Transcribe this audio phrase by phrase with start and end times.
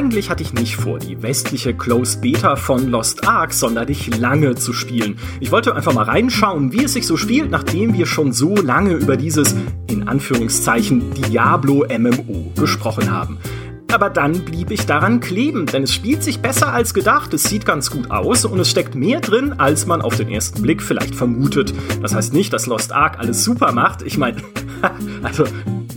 [0.00, 4.72] Eigentlich hatte ich nicht vor, die westliche Closed Beta von Lost Ark sonderlich lange zu
[4.72, 5.18] spielen.
[5.40, 8.94] Ich wollte einfach mal reinschauen, wie es sich so spielt, nachdem wir schon so lange
[8.94, 9.54] über dieses,
[9.88, 13.36] in Anführungszeichen, Diablo MMO gesprochen haben.
[13.92, 17.66] Aber dann blieb ich daran kleben, denn es spielt sich besser als gedacht, es sieht
[17.66, 21.14] ganz gut aus und es steckt mehr drin, als man auf den ersten Blick vielleicht
[21.14, 21.74] vermutet.
[22.00, 24.00] Das heißt nicht, dass Lost Ark alles super macht.
[24.00, 24.38] Ich meine,
[25.22, 25.44] also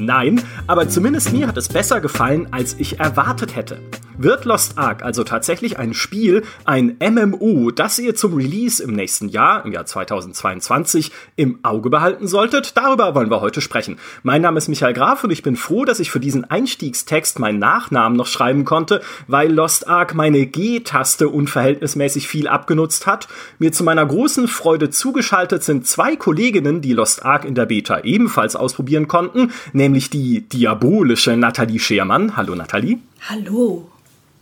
[0.05, 3.80] nein, aber zumindest mir hat es besser gefallen, als ich erwartet hätte.
[4.17, 9.27] Wird Lost Ark also tatsächlich ein Spiel, ein MMO, das ihr zum Release im nächsten
[9.30, 12.77] Jahr, im Jahr 2022, im Auge behalten solltet?
[12.77, 13.98] Darüber wollen wir heute sprechen.
[14.21, 17.59] Mein Name ist Michael Graf und ich bin froh, dass ich für diesen Einstiegstext meinen
[17.59, 23.27] Nachnamen noch schreiben konnte, weil Lost Ark meine G-Taste unverhältnismäßig viel abgenutzt hat.
[23.57, 28.02] Mir zu meiner großen Freude zugeschaltet sind zwei Kolleginnen, die Lost Ark in der Beta
[28.02, 32.37] ebenfalls ausprobieren konnten, nämlich die diabolische Nathalie Schermann.
[32.37, 32.99] Hallo Nathalie.
[33.30, 33.93] Hallo.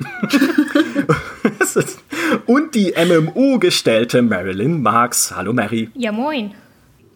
[2.46, 5.34] Und die MMO-gestellte Marilyn Marks.
[5.36, 5.90] Hallo Mary.
[5.94, 6.54] Ja, moin.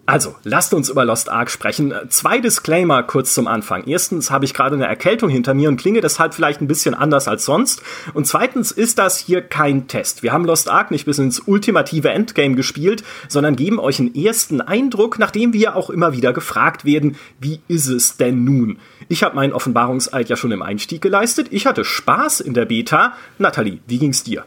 [0.07, 1.91] Also, lasst uns über Lost Ark sprechen.
[2.09, 3.85] Zwei Disclaimer kurz zum Anfang.
[3.87, 7.27] Erstens habe ich gerade eine Erkältung hinter mir und klinge deshalb vielleicht ein bisschen anders
[7.27, 7.81] als sonst.
[8.13, 10.21] Und zweitens ist das hier kein Test.
[10.21, 14.61] Wir haben Lost Ark nicht bis ins ultimative Endgame gespielt, sondern geben euch einen ersten
[14.61, 18.77] Eindruck, nachdem wir auch immer wieder gefragt werden, wie ist es denn nun?
[19.09, 21.47] Ich habe meinen Offenbarungseid ja schon im Einstieg geleistet.
[21.49, 23.13] Ich hatte Spaß in der Beta.
[23.39, 24.45] Nathalie, wie ging's dir?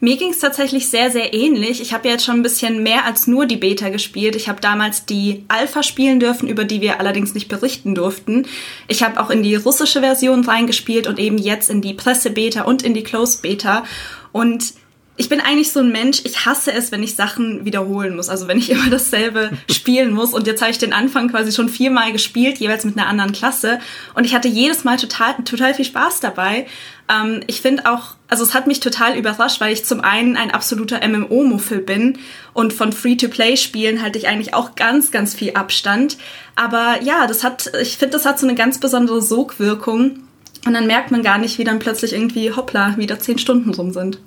[0.00, 1.80] Mir ging's tatsächlich sehr, sehr ähnlich.
[1.80, 4.36] Ich habe ja jetzt schon ein bisschen mehr als nur die Beta gespielt.
[4.36, 8.46] Ich habe damals die Alpha spielen dürfen, über die wir allerdings nicht berichten durften.
[8.86, 12.82] Ich habe auch in die russische Version reingespielt und eben jetzt in die Presse-Beta und
[12.82, 13.84] in die Closed-Beta.
[14.30, 14.74] Und
[15.18, 18.28] ich bin eigentlich so ein Mensch, ich hasse es, wenn ich Sachen wiederholen muss.
[18.28, 20.32] Also wenn ich immer dasselbe spielen muss.
[20.32, 23.80] Und jetzt habe ich den Anfang quasi schon viermal gespielt, jeweils mit einer anderen Klasse.
[24.14, 26.66] Und ich hatte jedes Mal total, total viel Spaß dabei.
[27.10, 30.52] Ähm, ich finde auch, also es hat mich total überrascht, weil ich zum einen ein
[30.52, 32.18] absoluter MMO-Muffel bin
[32.52, 36.16] und von Free-to-Play-Spielen halte ich eigentlich auch ganz, ganz viel Abstand.
[36.54, 40.20] Aber ja, das hat, ich finde, das hat so eine ganz besondere Sogwirkung.
[40.64, 43.92] Und dann merkt man gar nicht, wie dann plötzlich irgendwie, hoppla, wieder zehn Stunden rum
[43.92, 44.18] sind.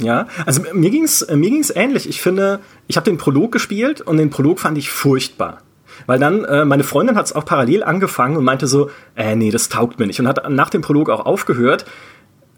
[0.00, 2.08] Ja, also mir ging's mir ging's ähnlich.
[2.08, 5.62] Ich finde, ich habe den Prolog gespielt und den Prolog fand ich furchtbar.
[6.06, 9.50] Weil dann, äh, meine Freundin hat es auch parallel angefangen und meinte so, äh, nee,
[9.50, 10.20] das taugt mir nicht.
[10.20, 11.84] Und hat nach dem Prolog auch aufgehört,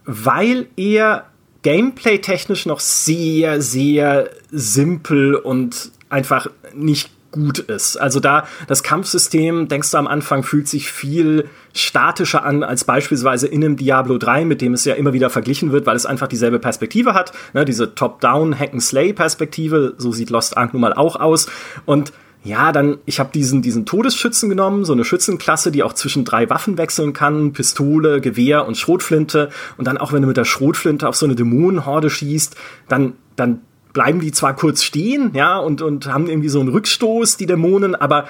[0.05, 1.27] weil er
[1.63, 7.97] gameplay-technisch noch sehr, sehr simpel und einfach nicht gut ist.
[7.97, 13.47] Also da das Kampfsystem, denkst du am Anfang, fühlt sich viel statischer an als beispielsweise
[13.47, 16.29] in einem Diablo 3, mit dem es ja immer wieder verglichen wird, weil es einfach
[16.29, 21.47] dieselbe Perspektive hat, ne, diese Top-Down Hack-and-Slay-Perspektive, so sieht Lost Ark nun mal auch aus
[21.87, 26.25] und ja, dann, ich habe diesen, diesen Todesschützen genommen, so eine Schützenklasse, die auch zwischen
[26.25, 29.51] drei Waffen wechseln kann, Pistole, Gewehr und Schrotflinte.
[29.77, 32.57] Und dann auch, wenn du mit der Schrotflinte auf so eine Dämonenhorde schießt,
[32.89, 33.61] dann, dann
[33.93, 37.95] bleiben die zwar kurz stehen, ja, und, und haben irgendwie so einen Rückstoß, die Dämonen,
[37.95, 38.29] aber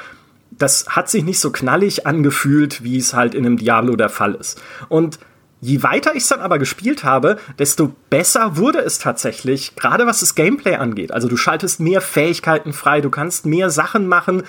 [0.51, 4.35] das hat sich nicht so knallig angefühlt, wie es halt in einem Diablo der Fall
[4.35, 4.61] ist.
[4.89, 5.19] Und
[5.61, 10.21] je weiter ich es dann aber gespielt habe, desto besser wurde es tatsächlich, gerade was
[10.21, 11.13] das Gameplay angeht.
[11.13, 14.43] Also du schaltest mehr Fähigkeiten frei, du kannst mehr Sachen machen.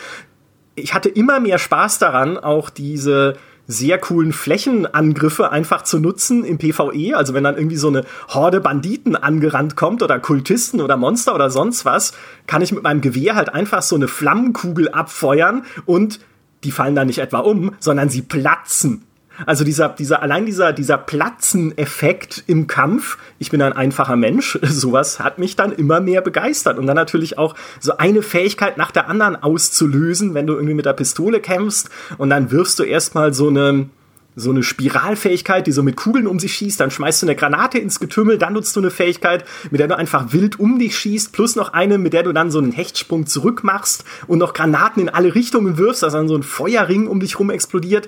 [0.75, 3.35] Ich hatte immer mehr Spaß daran, auch diese
[3.67, 7.15] sehr coolen Flächenangriffe einfach zu nutzen im PvE.
[7.15, 11.49] Also wenn dann irgendwie so eine Horde Banditen angerannt kommt oder Kultisten oder Monster oder
[11.49, 12.13] sonst was,
[12.47, 16.19] kann ich mit meinem Gewehr halt einfach so eine Flammenkugel abfeuern und
[16.63, 19.03] die fallen dann nicht etwa um, sondern sie platzen.
[19.45, 25.19] Also dieser, dieser, allein dieser, dieser Platzen-Effekt im Kampf, ich bin ein einfacher Mensch, sowas
[25.19, 26.77] hat mich dann immer mehr begeistert.
[26.77, 30.85] Und dann natürlich auch so eine Fähigkeit nach der anderen auszulösen, wenn du irgendwie mit
[30.85, 33.89] der Pistole kämpfst und dann wirfst du erstmal so eine,
[34.35, 37.79] so eine Spiralfähigkeit, die so mit Kugeln um sich schießt, dann schmeißt du eine Granate
[37.79, 41.33] ins Getümmel, dann nutzt du eine Fähigkeit, mit der du einfach wild um dich schießt,
[41.33, 45.01] plus noch eine, mit der du dann so einen Hechtsprung zurück machst und noch Granaten
[45.01, 48.07] in alle Richtungen wirfst, dass dann so ein Feuerring um dich rum explodiert.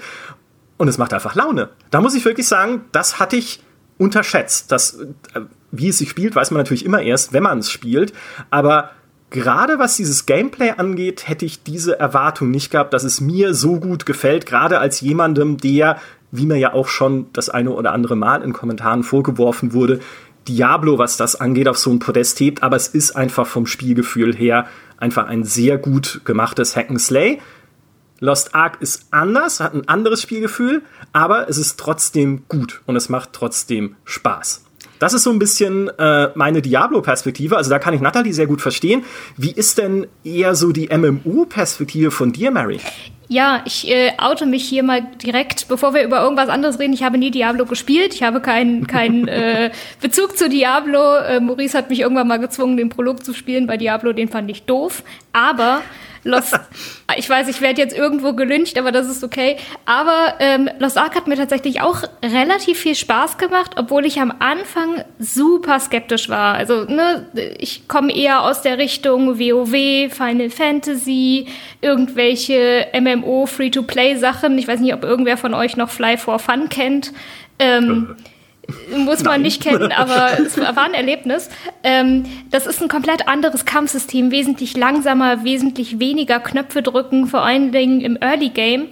[0.84, 1.70] Und es macht einfach Laune.
[1.92, 3.62] Da muss ich wirklich sagen, das hatte ich
[3.98, 4.70] unterschätzt.
[4.70, 5.00] Das,
[5.34, 5.40] äh,
[5.72, 8.12] wie es sich spielt, weiß man natürlich immer erst, wenn man es spielt.
[8.50, 8.90] Aber
[9.30, 13.80] gerade was dieses Gameplay angeht, hätte ich diese Erwartung nicht gehabt, dass es mir so
[13.80, 16.02] gut gefällt, gerade als jemandem, der,
[16.32, 20.02] wie mir ja auch schon das eine oder andere Mal in Kommentaren vorgeworfen wurde,
[20.50, 24.36] Diablo, was das angeht, auf so ein Podest hebt, aber es ist einfach vom Spielgefühl
[24.36, 27.40] her einfach ein sehr gut gemachtes Hack and Slay.
[28.24, 30.82] Lost Ark ist anders, hat ein anderes Spielgefühl,
[31.12, 34.64] aber es ist trotzdem gut und es macht trotzdem Spaß.
[34.98, 37.58] Das ist so ein bisschen äh, meine Diablo-Perspektive.
[37.58, 39.04] Also da kann ich Natalie sehr gut verstehen.
[39.36, 42.80] Wie ist denn eher so die MMO-Perspektive von dir, Mary?
[43.28, 46.94] Ja, ich äh, oute mich hier mal direkt, bevor wir über irgendwas anderes reden.
[46.94, 48.14] Ich habe nie Diablo gespielt.
[48.14, 51.18] Ich habe keinen keinen äh, Bezug zu Diablo.
[51.18, 54.14] Äh, Maurice hat mich irgendwann mal gezwungen, den Prolog zu spielen bei Diablo.
[54.14, 55.04] Den fand ich doof.
[55.34, 55.82] Aber
[56.24, 56.58] Lost,
[57.18, 59.58] ich weiß, ich werde jetzt irgendwo gelüncht, aber das ist okay.
[59.86, 64.34] Aber ähm, Lost Ark hat mir tatsächlich auch relativ viel Spaß gemacht, obwohl ich am
[64.40, 66.56] Anfang super skeptisch war.
[66.56, 67.28] Also, ne,
[67.58, 71.48] ich komme eher aus der Richtung WoW, Final Fantasy,
[71.82, 74.58] irgendwelche MMO, Free-to-Play-Sachen.
[74.58, 77.12] Ich weiß nicht, ob irgendwer von euch noch Fly for Fun kennt.
[77.60, 78.33] Ähm, äh
[78.96, 79.42] muss man Nein.
[79.44, 81.50] nicht kennen, aber es war ein Erlebnis.
[81.84, 87.72] Ähm, das ist ein komplett anderes Kampfsystem, wesentlich langsamer, wesentlich weniger Knöpfe drücken, vor allen
[87.72, 88.88] Dingen im Early Game.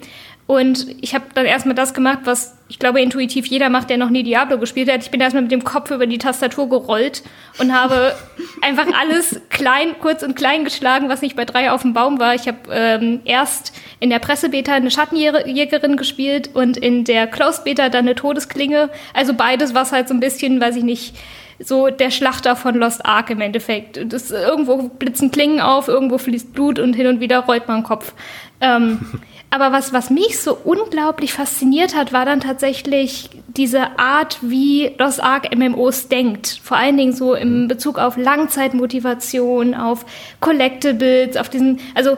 [0.51, 4.09] Und ich habe dann erstmal das gemacht, was ich glaube intuitiv jeder macht, der noch
[4.09, 5.01] nie Diablo gespielt hat.
[5.01, 7.23] Ich bin erstmal mit dem Kopf über die Tastatur gerollt
[7.57, 8.13] und habe
[8.61, 12.35] einfach alles klein, kurz und klein geschlagen, was nicht bei drei auf dem Baum war.
[12.35, 13.71] Ich habe ähm, erst
[14.01, 18.89] in der Pressebeta eine Schattenjägerin gespielt und in der Closed Beta dann eine Todesklinge.
[19.13, 21.15] Also beides, was halt so ein bisschen, weiß ich nicht,
[21.59, 24.01] so der Schlachter von Lost Ark im Endeffekt.
[24.11, 28.13] Das, irgendwo blitzen Klingen auf, irgendwo fließt Blut und hin und wieder rollt man Kopf.
[28.59, 28.99] Ähm,
[29.51, 35.21] aber was, was mich so unglaublich fasziniert hat, war dann tatsächlich diese Art, wie Lost
[35.21, 36.61] Ark MMOs denkt.
[36.63, 40.05] Vor allen Dingen so im Bezug auf Langzeitmotivation, auf
[40.39, 42.17] Collectibles, auf diesen, also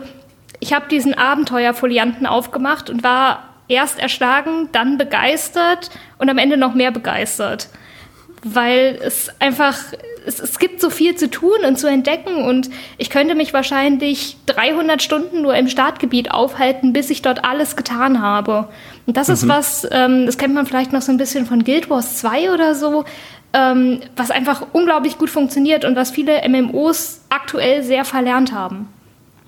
[0.60, 5.90] ich habe diesen Abenteuerfolianten aufgemacht und war erst erschlagen, dann begeistert
[6.20, 7.68] und am Ende noch mehr begeistert.
[8.44, 9.76] Weil es einfach
[10.26, 14.38] es, es gibt so viel zu tun und zu entdecken und ich könnte mich wahrscheinlich
[14.48, 18.68] 300 Stunden nur im Startgebiet aufhalten, bis ich dort alles getan habe.
[19.06, 19.34] Und das mhm.
[19.34, 22.52] ist was, ähm, das kennt man vielleicht noch so ein bisschen von Guild Wars 2
[22.52, 23.06] oder so,
[23.54, 28.88] ähm, was einfach unglaublich gut funktioniert und was viele MMOs aktuell sehr verlernt haben.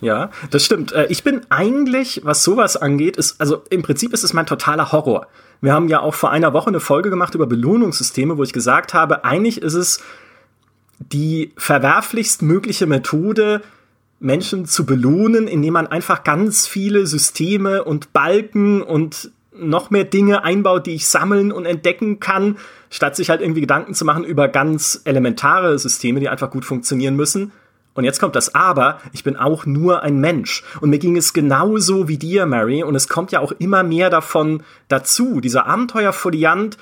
[0.01, 0.91] Ja, das stimmt.
[0.91, 4.91] Äh, ich bin eigentlich, was sowas angeht, ist, also im Prinzip ist es mein totaler
[4.91, 5.27] Horror.
[5.61, 8.93] Wir haben ja auch vor einer Woche eine Folge gemacht über Belohnungssysteme, wo ich gesagt
[8.93, 10.01] habe, eigentlich ist es
[10.99, 13.61] die verwerflichst mögliche Methode,
[14.19, 20.43] Menschen zu belohnen, indem man einfach ganz viele Systeme und Balken und noch mehr Dinge
[20.43, 22.57] einbaut, die ich sammeln und entdecken kann,
[22.89, 27.15] statt sich halt irgendwie Gedanken zu machen über ganz elementare Systeme, die einfach gut funktionieren
[27.15, 27.51] müssen.
[27.93, 30.63] Und jetzt kommt das Aber, ich bin auch nur ein Mensch.
[30.81, 32.83] Und mir ging es genauso wie dir, Mary.
[32.83, 35.39] Und es kommt ja auch immer mehr davon dazu.
[35.39, 36.77] Dieser Abenteuerfoliant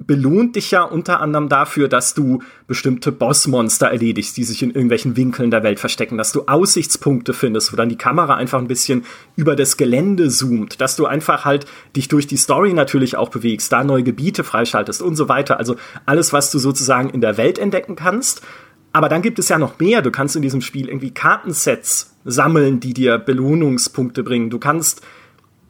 [0.00, 5.16] belohnt dich ja unter anderem dafür, dass du bestimmte Bossmonster erledigst, die sich in irgendwelchen
[5.16, 9.04] Winkeln der Welt verstecken, dass du Aussichtspunkte findest, wo dann die Kamera einfach ein bisschen
[9.36, 13.72] über das Gelände zoomt, dass du einfach halt dich durch die Story natürlich auch bewegst,
[13.72, 15.58] da neue Gebiete freischaltest und so weiter.
[15.58, 18.42] Also alles, was du sozusagen in der Welt entdecken kannst.
[18.94, 20.02] Aber dann gibt es ja noch mehr.
[20.02, 24.50] Du kannst in diesem Spiel irgendwie Kartensets sammeln, die dir Belohnungspunkte bringen.
[24.50, 25.02] Du kannst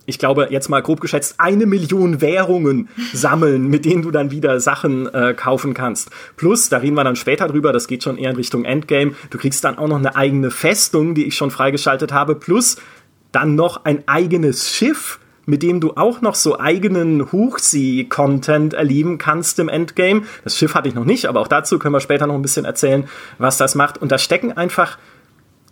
[0.07, 4.61] ich glaube, jetzt mal grob geschätzt, eine Million Währungen sammeln, mit denen du dann wieder
[4.61, 6.11] Sachen äh, kaufen kannst.
[6.37, 9.39] Plus, da reden wir dann später drüber, das geht schon eher in Richtung Endgame, du
[9.39, 12.77] kriegst dann auch noch eine eigene Festung, die ich schon freigeschaltet habe, plus
[13.31, 19.59] dann noch ein eigenes Schiff, mit dem du auch noch so eigenen Hochsee-Content erleben kannst
[19.59, 20.23] im Endgame.
[20.45, 22.65] Das Schiff hatte ich noch nicht, aber auch dazu können wir später noch ein bisschen
[22.65, 23.09] erzählen,
[23.39, 23.99] was das macht.
[23.99, 24.99] Und da stecken einfach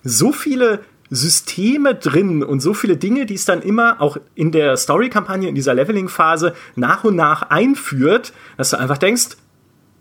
[0.03, 0.81] so viele
[1.11, 5.55] Systeme drin und so viele Dinge, die es dann immer auch in der Story-Kampagne, in
[5.57, 9.37] dieser Leveling-Phase nach und nach einführt, dass du einfach denkst,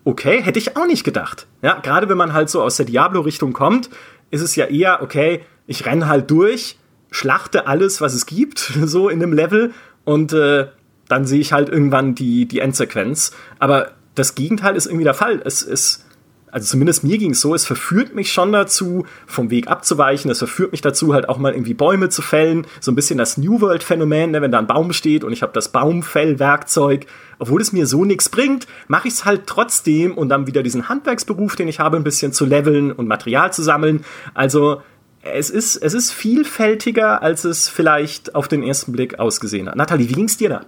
[0.06, 1.48] okay, hätte ich auch nicht gedacht.
[1.62, 3.90] Ja, gerade wenn man halt so aus der Diablo-Richtung kommt,
[4.30, 6.78] ist es ja eher, okay, ich renne halt durch,
[7.12, 9.74] schlachte alles, was es gibt, so in einem Level
[10.06, 10.68] und äh,
[11.08, 13.32] dann sehe ich halt irgendwann die, die Endsequenz.
[13.58, 15.42] Aber das Gegenteil ist irgendwie der Fall.
[15.44, 16.06] Es ist
[16.52, 20.32] also zumindest mir ging es so, es verführt mich schon dazu, vom Weg abzuweichen.
[20.32, 22.66] Es verführt mich dazu, halt auch mal irgendwie Bäume zu fällen.
[22.80, 24.42] So ein bisschen das New World-Phänomen, ne?
[24.42, 27.06] wenn da ein Baum steht und ich habe das Baumfellwerkzeug.
[27.38, 30.90] Obwohl es mir so nichts bringt, mache ich es halt trotzdem und dann wieder diesen
[30.90, 34.04] Handwerksberuf, den ich habe, ein bisschen zu leveln und Material zu sammeln.
[34.34, 34.82] Also
[35.22, 39.76] es ist, es ist vielfältiger, als es vielleicht auf den ersten Blick ausgesehen hat.
[39.76, 40.62] Nathalie, wie ging's dir da?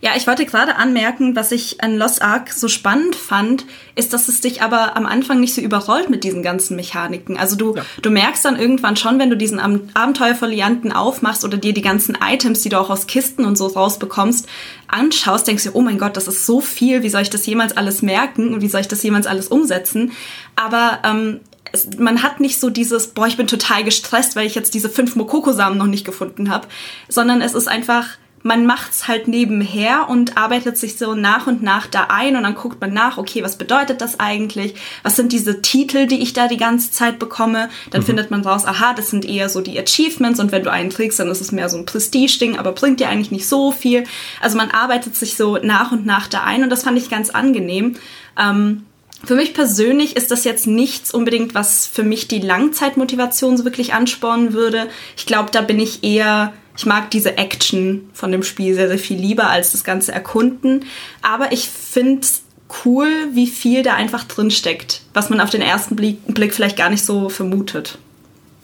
[0.00, 4.28] Ja, ich wollte gerade anmerken, was ich an Lost Ark so spannend fand, ist, dass
[4.28, 7.36] es dich aber am Anfang nicht so überrollt mit diesen ganzen Mechaniken.
[7.36, 7.84] Also du, ja.
[8.00, 12.62] du merkst dann irgendwann schon, wenn du diesen Abenteuerfolianten aufmachst oder dir die ganzen Items,
[12.62, 14.48] die du auch aus Kisten und so rausbekommst,
[14.86, 17.76] anschaust, denkst du, oh mein Gott, das ist so viel, wie soll ich das jemals
[17.76, 20.12] alles merken und wie soll ich das jemals alles umsetzen?
[20.56, 21.40] Aber ähm,
[21.72, 24.88] es, man hat nicht so dieses, boah, ich bin total gestresst, weil ich jetzt diese
[24.88, 26.68] fünf Mokoko-Samen noch nicht gefunden habe,
[27.08, 28.06] sondern es ist einfach,
[28.42, 32.54] man macht's halt nebenher und arbeitet sich so nach und nach da ein und dann
[32.54, 34.74] guckt man nach, okay, was bedeutet das eigentlich?
[35.02, 37.68] Was sind diese Titel, die ich da die ganze Zeit bekomme?
[37.90, 38.06] Dann mhm.
[38.06, 41.18] findet man raus, aha, das sind eher so die Achievements und wenn du einen trägst,
[41.18, 44.04] dann ist es mehr so ein Prestige-Ding, aber bringt dir eigentlich nicht so viel.
[44.40, 47.30] Also man arbeitet sich so nach und nach da ein und das fand ich ganz
[47.30, 47.96] angenehm.
[48.38, 48.84] Ähm,
[49.24, 53.92] für mich persönlich ist das jetzt nichts unbedingt, was für mich die Langzeitmotivation so wirklich
[53.92, 54.88] anspornen würde.
[55.16, 59.00] Ich glaube, da bin ich eher ich mag diese Action von dem Spiel sehr, sehr
[59.00, 60.84] viel lieber als das ganze Erkunden.
[61.22, 62.42] Aber ich finde es
[62.84, 66.76] cool, wie viel da einfach drin steckt, was man auf den ersten Blick, Blick vielleicht
[66.76, 67.98] gar nicht so vermutet.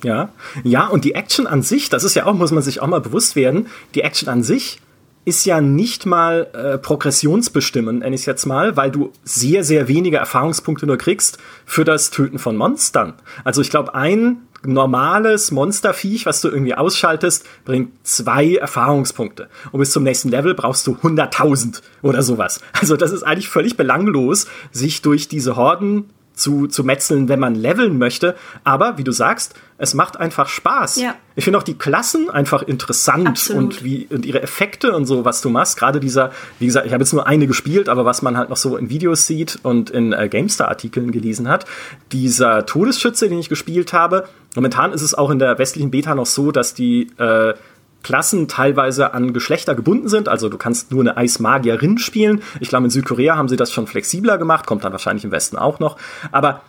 [0.05, 0.29] Ja,
[0.63, 3.01] ja, und die Action an sich, das ist ja auch, muss man sich auch mal
[3.01, 4.79] bewusst werden, die Action an sich
[5.25, 9.89] ist ja nicht mal äh, progressionsbestimmend, nenne ich es jetzt mal, weil du sehr, sehr
[9.89, 13.15] wenige Erfahrungspunkte nur kriegst für das Töten von Monstern.
[13.43, 19.49] Also ich glaube, ein normales Monsterviech, was du irgendwie ausschaltest, bringt zwei Erfahrungspunkte.
[19.73, 22.61] Und bis zum nächsten Level brauchst du 100.000 oder sowas.
[22.73, 27.55] Also das ist eigentlich völlig belanglos, sich durch diese Horden zu, zu metzeln, wenn man
[27.55, 28.35] leveln möchte.
[28.65, 31.01] Aber wie du sagst, es macht einfach Spaß.
[31.01, 31.15] Ja.
[31.35, 35.41] Ich finde auch die Klassen einfach interessant und wie und ihre Effekte und so, was
[35.41, 35.77] du machst.
[35.77, 38.57] Gerade dieser, wie gesagt, ich habe jetzt nur eine gespielt, aber was man halt noch
[38.57, 41.67] so in Videos sieht und in äh, GameStar-Artikeln gelesen hat,
[42.13, 44.29] dieser Todesschütze, den ich gespielt habe.
[44.55, 47.55] Momentan ist es auch in der westlichen Beta noch so, dass die äh,
[48.05, 50.29] Klassen teilweise an Geschlechter gebunden sind.
[50.29, 52.43] Also du kannst nur eine Eismagierin spielen.
[52.61, 55.57] Ich glaube, in Südkorea haben sie das schon flexibler gemacht, kommt dann wahrscheinlich im Westen
[55.57, 55.97] auch noch.
[56.31, 56.61] Aber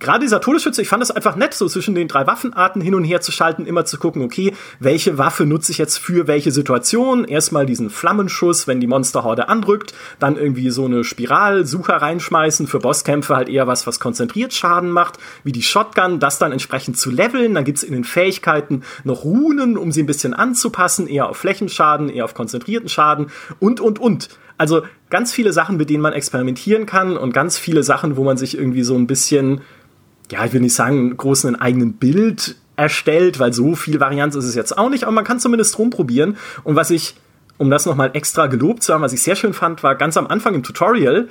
[0.00, 3.04] gerade dieser Todesschütze, ich fand es einfach nett, so zwischen den drei Waffenarten hin und
[3.04, 7.24] her zu schalten, immer zu gucken, okay, welche Waffe nutze ich jetzt für welche Situation?
[7.24, 13.36] Erstmal diesen Flammenschuss, wenn die Monsterhorde andrückt, dann irgendwie so eine Spiralsucher reinschmeißen, für Bosskämpfe
[13.36, 17.54] halt eher was, was konzentriert Schaden macht, wie die Shotgun, das dann entsprechend zu leveln,
[17.54, 22.08] dann gibt's in den Fähigkeiten noch Runen, um sie ein bisschen anzupassen, eher auf Flächenschaden,
[22.08, 23.26] eher auf konzentrierten Schaden
[23.60, 24.28] und, und, und.
[24.58, 28.36] Also ganz viele Sachen, mit denen man experimentieren kann und ganz viele Sachen, wo man
[28.36, 29.60] sich irgendwie so ein bisschen
[30.30, 34.54] ja, ich will nicht sagen, großen eigenen Bild erstellt, weil so viel Varianz ist es
[34.54, 36.36] jetzt auch nicht, aber man kann zumindest rumprobieren.
[36.64, 37.16] Und was ich,
[37.56, 40.26] um das nochmal extra gelobt zu haben, was ich sehr schön fand, war ganz am
[40.26, 41.28] Anfang im Tutorial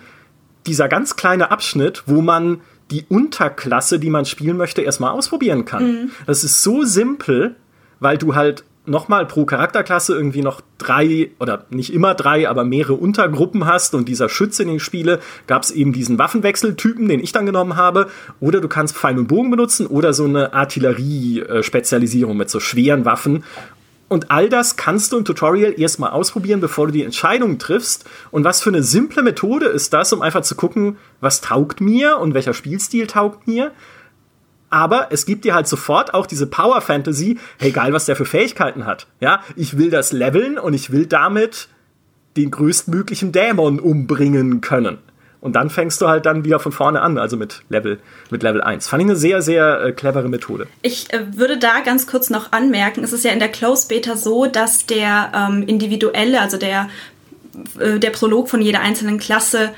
[0.66, 2.60] dieser ganz kleine Abschnitt, wo man
[2.92, 5.84] die Unterklasse, die man spielen möchte, erstmal ausprobieren kann.
[5.84, 6.12] Mhm.
[6.26, 7.56] Das ist so simpel,
[8.00, 12.94] weil du halt nochmal pro Charakterklasse irgendwie noch drei oder nicht immer drei, aber mehrere
[12.94, 17.32] Untergruppen hast und dieser Schütze in den Spiele gab es eben diesen Waffenwechseltypen, den ich
[17.32, 18.08] dann genommen habe.
[18.40, 23.44] Oder du kannst Pfeil und Bogen benutzen oder so eine Artillerie-Spezialisierung mit so schweren Waffen.
[24.10, 28.06] Und all das kannst du im Tutorial erstmal ausprobieren, bevor du die Entscheidung triffst.
[28.32, 32.18] Und was für eine simple Methode ist das, um einfach zu gucken, was taugt mir
[32.20, 33.72] und welcher Spielstil taugt mir
[34.70, 38.26] aber es gibt dir halt sofort auch diese Power Fantasy, hey geil, was der für
[38.26, 39.08] Fähigkeiten hat.
[39.20, 41.70] Ja, ich will das leveln und ich will damit
[42.36, 45.00] den größtmöglichen Dämon umbringen können.
[45.40, 48.00] Und dann fängst du halt dann wieder von vorne an, also mit Level,
[48.32, 48.88] mit Level 1.
[48.88, 50.68] Fand ich eine sehr, sehr äh, clevere Methode.
[50.82, 54.16] Ich äh, würde da ganz kurz noch anmerken, es ist ja in der Close Beta
[54.16, 56.90] so, dass der ähm, individuelle, also der,
[57.80, 59.74] äh, der Prolog von jeder einzelnen Klasse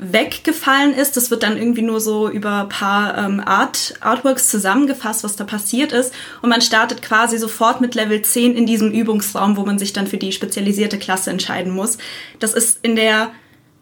[0.00, 1.16] weggefallen ist.
[1.16, 5.92] Das wird dann irgendwie nur so über paar ähm, Art, Artworks zusammengefasst, was da passiert
[5.92, 6.12] ist.
[6.40, 10.06] Und man startet quasi sofort mit Level 10 in diesem Übungsraum, wo man sich dann
[10.06, 11.98] für die spezialisierte Klasse entscheiden muss.
[12.38, 13.30] Das ist in der,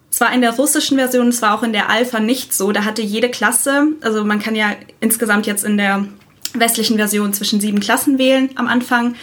[0.09, 2.71] zwar in der russischen Version, es war auch in der Alpha nicht so.
[2.73, 6.05] Da hatte jede Klasse, also man kann ja insgesamt jetzt in der
[6.53, 9.15] westlichen Version zwischen sieben Klassen wählen am Anfang.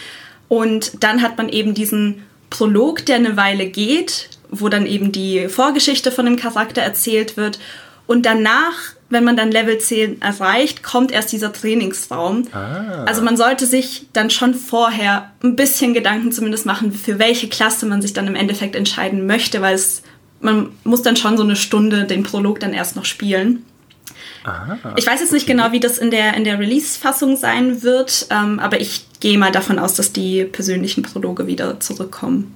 [0.47, 5.47] Und dann hat man eben diesen Prolog, der eine Weile geht, wo dann eben die
[5.49, 7.59] Vorgeschichte von dem Charakter erzählt wird.
[8.05, 8.73] Und danach,
[9.09, 12.47] wenn man dann Level 10 erreicht, kommt erst dieser Trainingsraum.
[12.53, 13.03] Ah.
[13.05, 17.85] Also man sollte sich dann schon vorher ein bisschen Gedanken zumindest machen, für welche Klasse
[17.85, 20.03] man sich dann im Endeffekt entscheiden möchte, weil es,
[20.39, 23.65] man muss dann schon so eine Stunde den Prolog dann erst noch spielen.
[24.45, 25.53] Ah, ich weiß jetzt nicht okay.
[25.53, 29.51] genau, wie das in der, in der Release-Fassung sein wird, ähm, aber ich gehe mal
[29.51, 32.53] davon aus, dass die persönlichen Prologe wieder zurückkommen.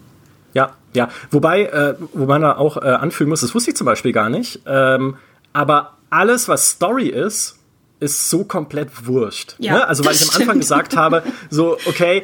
[0.54, 1.10] Ja, ja.
[1.30, 4.30] Wobei, äh, wo man da auch äh, anfügen muss, das wusste ich zum Beispiel gar
[4.30, 5.16] nicht, ähm,
[5.54, 7.58] aber alles, was Story ist,
[8.00, 9.56] ist so komplett wurscht.
[9.60, 9.88] Ja, ne?
[9.88, 10.60] Also, weil ich am Anfang stimmt.
[10.62, 12.24] gesagt habe, so, okay,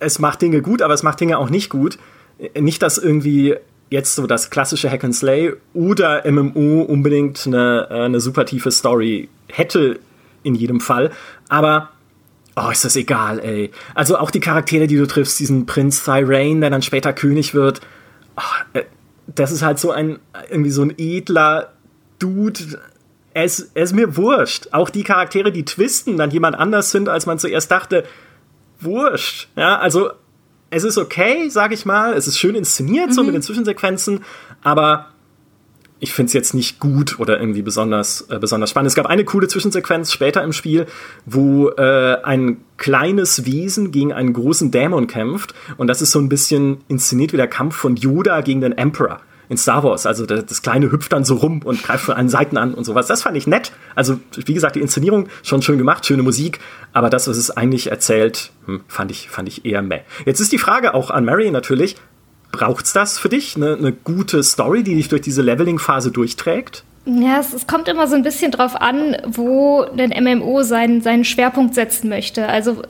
[0.00, 1.98] es macht Dinge gut, aber es macht Dinge auch nicht gut.
[2.54, 3.56] Nicht, dass irgendwie
[3.90, 8.70] jetzt so das klassische Hack and Slay oder MMO unbedingt eine, äh, eine super tiefe
[8.70, 9.98] Story hätte
[10.42, 11.10] in jedem Fall,
[11.48, 11.90] aber
[12.56, 13.70] oh, ist das egal, ey.
[13.94, 17.80] Also auch die Charaktere, die du triffst, diesen Prinz Thyrain, der dann später König wird,
[18.38, 18.80] oh,
[19.26, 20.18] das ist halt so ein,
[20.50, 21.72] irgendwie so ein edler
[22.18, 22.80] Dude.
[23.34, 24.68] Ist, er ist mir wurscht.
[24.72, 28.04] Auch die Charaktere, die twisten, dann jemand anders sind, als man zuerst dachte,
[28.80, 29.48] wurscht.
[29.54, 30.10] Ja, also
[30.70, 32.14] es ist okay, sag ich mal.
[32.14, 33.12] Es ist schön inszeniert, mhm.
[33.12, 34.24] so mit den Zwischensequenzen,
[34.62, 35.06] aber
[36.00, 38.88] ich finde es jetzt nicht gut oder irgendwie besonders, äh, besonders spannend.
[38.88, 40.86] Es gab eine coole Zwischensequenz später im Spiel,
[41.26, 45.54] wo äh, ein kleines Wesen gegen einen großen Dämon kämpft.
[45.76, 49.20] Und das ist so ein bisschen inszeniert wie der Kampf von Yoda gegen den Emperor
[49.48, 50.06] in Star Wars.
[50.06, 52.84] Also das, das Kleine hüpft dann so rum und greift von allen Seiten an und
[52.84, 53.06] sowas.
[53.06, 53.72] Das fand ich nett.
[53.94, 56.60] Also wie gesagt, die Inszenierung schon schön gemacht, schöne Musik,
[56.92, 60.00] aber das, was es eigentlich erzählt, hm, fand ich, fand ich eher meh.
[60.24, 61.96] Jetzt ist die Frage auch an Mary natürlich,
[62.52, 63.56] braucht's das für dich?
[63.56, 66.84] Eine, eine gute Story, die dich durch diese Leveling-Phase durchträgt?
[67.04, 71.24] Ja, es, es, kommt immer so ein bisschen drauf an, wo ein MMO seinen, seinen
[71.24, 72.46] Schwerpunkt setzen möchte.
[72.46, 72.82] Also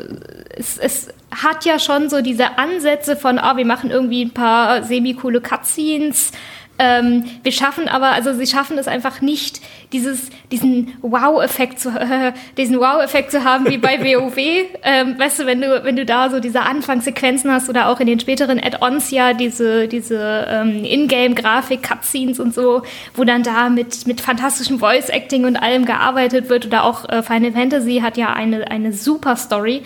[0.56, 4.82] es, es hat ja schon so diese Ansätze von, oh, wir machen irgendwie ein paar
[4.82, 6.32] semi-coole Cutscenes,
[6.78, 9.60] ähm, wir schaffen aber, also sie schaffen es einfach nicht,
[9.92, 14.36] dieses, diesen Wow-Effekt zu, äh, diesen Wow-Effekt zu haben wie bei WoW.
[14.36, 18.06] ähm, weißt du, wenn du, wenn du da so diese Anfangssequenzen hast oder auch in
[18.06, 22.82] den späteren Add-ons ja diese, diese ähm, Ingame-Grafik, Cutscenes und so,
[23.14, 27.52] wo dann da mit, mit fantastischem Voice-Acting und allem gearbeitet wird oder auch äh, Final
[27.52, 29.82] Fantasy hat ja eine, eine super Story.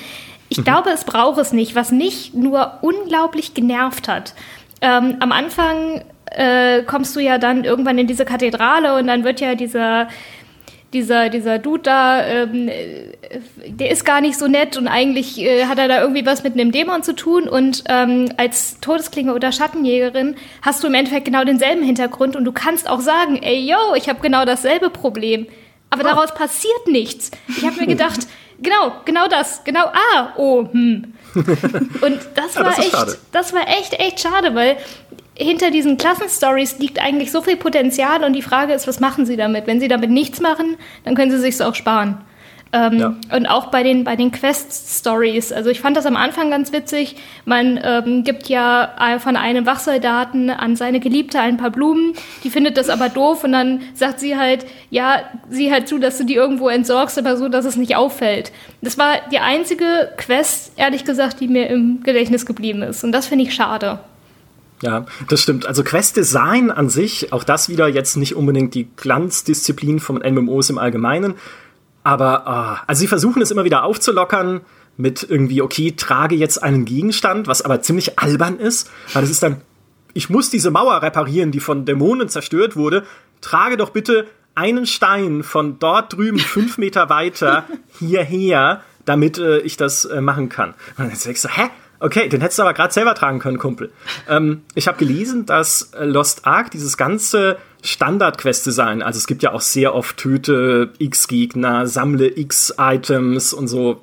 [0.50, 0.64] Ich mhm.
[0.64, 4.34] glaube, es braucht es nicht, was mich nur unglaublich genervt hat.
[4.82, 6.02] Ähm, am Anfang
[6.36, 10.08] äh, kommst du ja dann irgendwann in diese Kathedrale und dann wird ja dieser
[10.92, 12.70] dieser, dieser Dude da, ähm,
[13.66, 16.52] der ist gar nicht so nett und eigentlich äh, hat er da irgendwie was mit
[16.54, 21.44] einem Dämon zu tun und ähm, als Todesklinge oder Schattenjägerin hast du im Endeffekt genau
[21.44, 25.46] denselben Hintergrund und du kannst auch sagen, ey yo, ich habe genau dasselbe Problem,
[25.88, 26.08] aber oh.
[26.08, 27.30] daraus passiert nichts.
[27.48, 28.20] Ich habe mir gedacht,
[28.60, 31.14] genau, genau das, genau, ah, oh, hm.
[31.34, 33.18] Und das ja, war das echt, schade.
[33.32, 34.76] das war echt, echt schade, weil
[35.34, 39.36] hinter diesen Klassenstories liegt eigentlich so viel Potenzial und die Frage ist, was machen sie
[39.36, 39.66] damit?
[39.66, 42.18] Wenn sie damit nichts machen, dann können sie sich auch sparen.
[42.74, 43.14] Ähm, ja.
[43.36, 45.52] Und auch bei den, bei den Quest-Stories.
[45.52, 47.16] Also ich fand das am Anfang ganz witzig.
[47.44, 52.14] Man ähm, gibt ja von einem Wachsoldaten an seine Geliebte ein paar Blumen.
[52.44, 55.20] Die findet das aber doof und dann sagt sie halt, ja,
[55.50, 58.52] sieh halt zu, dass du die irgendwo entsorgst, aber so, dass es nicht auffällt.
[58.80, 63.04] Das war die einzige Quest, ehrlich gesagt, die mir im Gedächtnis geblieben ist.
[63.04, 64.00] Und das finde ich schade.
[64.82, 65.64] Ja, das stimmt.
[65.64, 70.78] Also Quest-Design an sich, auch das wieder jetzt nicht unbedingt die Glanzdisziplin von MMOs im
[70.78, 71.34] Allgemeinen.
[72.02, 74.62] Aber, ah, also sie versuchen es immer wieder aufzulockern
[74.96, 79.42] mit irgendwie, okay, trage jetzt einen Gegenstand, was aber ziemlich albern ist, weil das ist
[79.42, 79.60] dann,
[80.14, 83.04] ich muss diese Mauer reparieren, die von Dämonen zerstört wurde,
[83.40, 87.64] trage doch bitte einen Stein von dort drüben fünf Meter weiter
[87.98, 90.70] hierher, damit äh, ich das äh, machen kann.
[90.98, 91.70] Und dann denkst du, hä?
[92.02, 93.92] Okay, den hättest du aber gerade selber tragen können, Kumpel.
[94.28, 99.52] Ähm, ich habe gelesen, dass äh, Lost Ark dieses ganze Standard-Quest-Design, also es gibt ja
[99.52, 104.02] auch sehr oft Töte X-Gegner, sammle X-Items und so,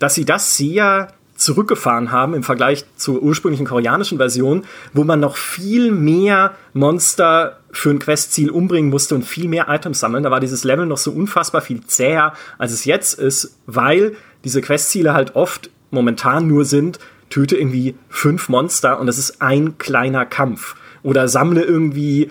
[0.00, 5.36] dass sie das sehr zurückgefahren haben im Vergleich zur ursprünglichen koreanischen Version, wo man noch
[5.36, 10.24] viel mehr Monster für ein Questziel umbringen musste und viel mehr Items sammeln.
[10.24, 14.60] Da war dieses Level noch so unfassbar viel zäher, als es jetzt ist, weil diese
[14.60, 16.98] Questziele halt oft momentan nur sind,
[17.30, 20.76] töte irgendwie fünf Monster und das ist ein kleiner Kampf.
[21.02, 22.30] Oder sammle irgendwie,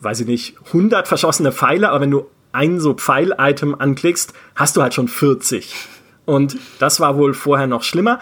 [0.00, 4.82] weiß ich nicht, 100 verschossene Pfeile, aber wenn du ein so Pfeil-Item anklickst, hast du
[4.82, 5.74] halt schon 40.
[6.24, 8.20] Und das war wohl vorher noch schlimmer.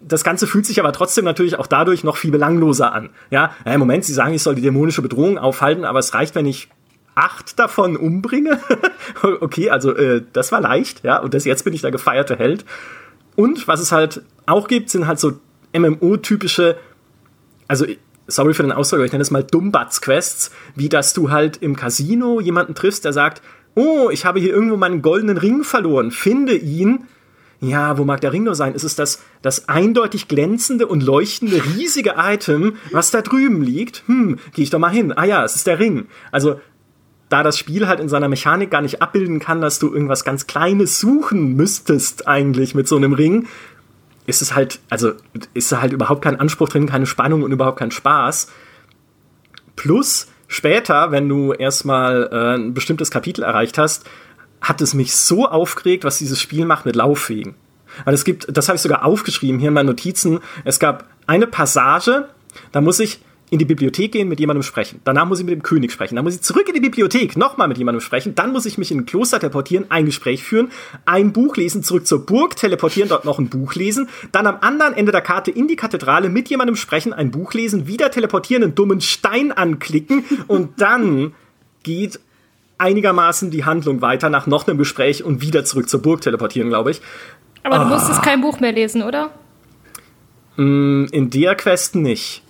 [0.00, 3.10] Das Ganze fühlt sich aber trotzdem natürlich auch dadurch noch viel belangloser an.
[3.30, 6.46] Ja, im Moment, sie sagen, ich soll die dämonische Bedrohung aufhalten, aber es reicht, wenn
[6.46, 6.68] ich
[7.14, 8.60] acht davon umbringe.
[9.40, 12.64] okay, also äh, das war leicht, ja, und das jetzt bin ich der gefeierte Held.
[13.36, 15.32] Und was es halt auch gibt, sind halt so
[15.78, 16.76] MMO-typische,
[17.68, 17.86] also
[18.26, 21.76] sorry für den Ausdruck, aber ich nenne es mal Dummbatz-Quests, wie dass du halt im
[21.76, 23.42] Casino jemanden triffst, der sagt,
[23.74, 27.04] oh, ich habe hier irgendwo meinen goldenen Ring verloren, finde ihn.
[27.60, 28.74] Ja, wo mag der Ring nur sein?
[28.74, 34.02] Ist es das, das eindeutig glänzende und leuchtende riesige Item, was da drüben liegt?
[34.06, 35.12] Hm, geh ich doch mal hin.
[35.16, 36.06] Ah ja, es ist der Ring.
[36.32, 36.60] Also,
[37.28, 40.46] da das Spiel halt in seiner Mechanik gar nicht abbilden kann, dass du irgendwas ganz
[40.46, 43.46] Kleines suchen müsstest eigentlich mit so einem Ring,
[44.26, 45.12] ist es halt, also
[45.54, 48.48] ist da halt überhaupt kein Anspruch drin, keine Spannung und überhaupt kein Spaß.
[49.76, 54.08] Plus, später, wenn du erstmal äh, ein bestimmtes Kapitel erreicht hast,
[54.60, 57.54] hat es mich so aufgeregt, was dieses Spiel macht mit Lauffegen.
[58.04, 61.46] Weil es gibt, das habe ich sogar aufgeschrieben hier in meinen Notizen, es gab eine
[61.46, 62.28] Passage,
[62.72, 65.00] da muss ich in die Bibliothek gehen, mit jemandem sprechen.
[65.04, 66.16] Danach muss ich mit dem König sprechen.
[66.16, 68.34] Dann muss ich zurück in die Bibliothek, nochmal mit jemandem sprechen.
[68.34, 70.70] Dann muss ich mich in ein Kloster teleportieren, ein Gespräch führen,
[71.04, 74.08] ein Buch lesen, zurück zur Burg teleportieren, dort noch ein Buch lesen.
[74.32, 77.86] Dann am anderen Ende der Karte in die Kathedrale mit jemandem sprechen, ein Buch lesen,
[77.86, 81.34] wieder teleportieren, einen dummen Stein anklicken und dann
[81.84, 82.18] geht
[82.78, 86.90] einigermaßen die Handlung weiter nach noch einem Gespräch und wieder zurück zur Burg teleportieren, glaube
[86.90, 87.00] ich.
[87.62, 88.22] Aber du musstest ah.
[88.22, 89.30] kein Buch mehr lesen, oder?
[90.56, 92.42] Mm, in der Quest nicht.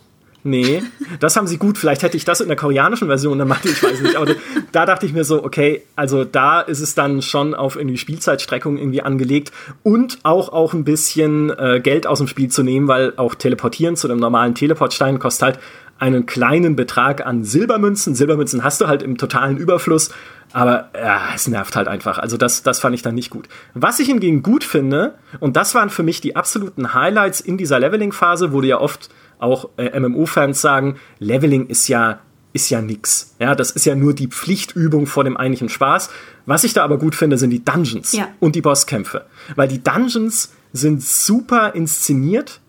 [0.46, 0.80] Nee,
[1.18, 1.76] das haben sie gut.
[1.76, 4.14] Vielleicht hätte ich das in der koreanischen Version gemacht, ich weiß nicht.
[4.14, 4.32] Aber
[4.70, 8.78] da dachte ich mir so, okay, also da ist es dann schon auf irgendwie Spielzeitstreckung
[8.78, 9.50] irgendwie angelegt
[9.82, 13.96] und auch auch ein bisschen äh, Geld aus dem Spiel zu nehmen, weil auch teleportieren
[13.96, 15.58] zu einem normalen Teleportstein kostet halt
[15.98, 18.14] einen kleinen Betrag an Silbermünzen.
[18.14, 20.10] Silbermünzen hast du halt im totalen Überfluss,
[20.52, 22.18] aber ja, es nervt halt einfach.
[22.18, 23.48] Also das, das fand ich dann nicht gut.
[23.74, 27.80] Was ich hingegen gut finde, und das waren für mich die absoluten Highlights in dieser
[27.80, 32.20] Leveling-Phase, wo du ja oft auch äh, MMO-Fans sagen, Leveling ist ja
[32.56, 33.36] ist ja nix.
[33.38, 36.08] Ja, das ist ja nur die Pflichtübung vor dem eigentlichen Spaß.
[36.46, 38.28] Was ich da aber gut finde, sind die Dungeons ja.
[38.40, 42.60] und die Bosskämpfe, weil die Dungeons sind super inszeniert,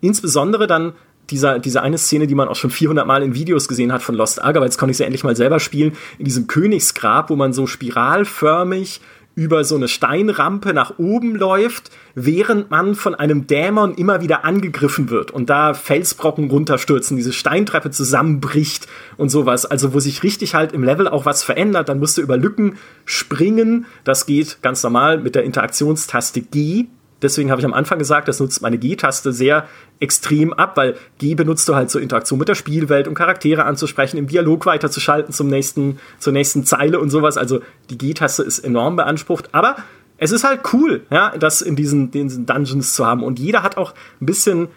[0.00, 0.94] insbesondere dann
[1.30, 4.14] dieser, diese eine Szene, die man auch schon 400 Mal in Videos gesehen hat von
[4.14, 7.36] Lost Ark, aber jetzt konnte ich sie endlich mal selber spielen, in diesem Königsgrab, wo
[7.36, 9.00] man so spiralförmig
[9.36, 15.10] über so eine Steinrampe nach oben läuft, während man von einem Dämon immer wieder angegriffen
[15.10, 19.66] wird und da Felsbrocken runterstürzen, diese Steintreppe zusammenbricht und sowas.
[19.66, 22.78] Also wo sich richtig halt im Level auch was verändert, dann musst du über Lücken
[23.04, 23.84] springen.
[24.04, 26.86] Das geht ganz normal mit der Interaktionstaste G
[27.22, 29.66] deswegen habe ich am Anfang gesagt, das nutzt meine G-Taste sehr
[30.00, 34.18] extrem ab, weil G benutzt du halt zur Interaktion mit der Spielwelt, um Charaktere anzusprechen,
[34.18, 37.36] im Dialog weiterzuschalten zum nächsten, zur nächsten Zeile und sowas.
[37.36, 39.76] Also die G-Taste ist enorm beansprucht, aber
[40.18, 43.22] es ist halt cool, ja, das in diesen, diesen Dungeons zu haben.
[43.22, 44.68] Und jeder hat auch ein bisschen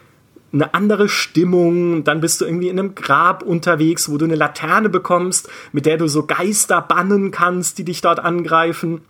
[0.52, 4.88] eine andere Stimmung, dann bist du irgendwie in einem Grab unterwegs, wo du eine Laterne
[4.88, 9.02] bekommst, mit der du so Geister bannen kannst, die dich dort angreifen.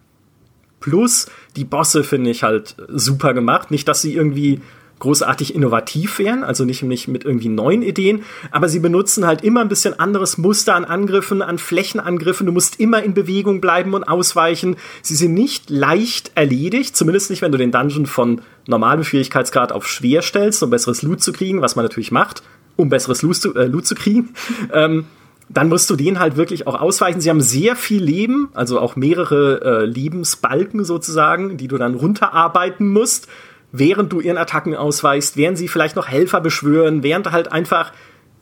[0.81, 3.71] Plus die Bosse finde ich halt super gemacht.
[3.71, 4.61] Nicht, dass sie irgendwie
[5.01, 9.63] großartig innovativ wären, also nicht, nicht mit irgendwie neuen Ideen, aber sie benutzen halt immer
[9.63, 12.47] ein bisschen anderes Muster an Angriffen, an Flächenangriffen.
[12.47, 14.77] Du musst immer in Bewegung bleiben und ausweichen.
[15.03, 19.89] Sie sind nicht leicht erledigt, zumindest nicht, wenn du den Dungeon von normalem Schwierigkeitsgrad auf
[19.89, 22.43] schwer stellst, um besseres Loot zu kriegen, was man natürlich macht,
[22.77, 24.35] um besseres Loot zu, äh, Loot zu kriegen.
[24.73, 25.07] ähm,
[25.53, 27.21] dann musst du den halt wirklich auch ausweichen.
[27.21, 32.89] Sie haben sehr viel Leben, also auch mehrere äh, Lebensbalken sozusagen, die du dann runterarbeiten
[32.89, 33.27] musst,
[33.73, 37.93] während du ihren Attacken ausweichst, während sie vielleicht noch Helfer beschwören, während halt einfach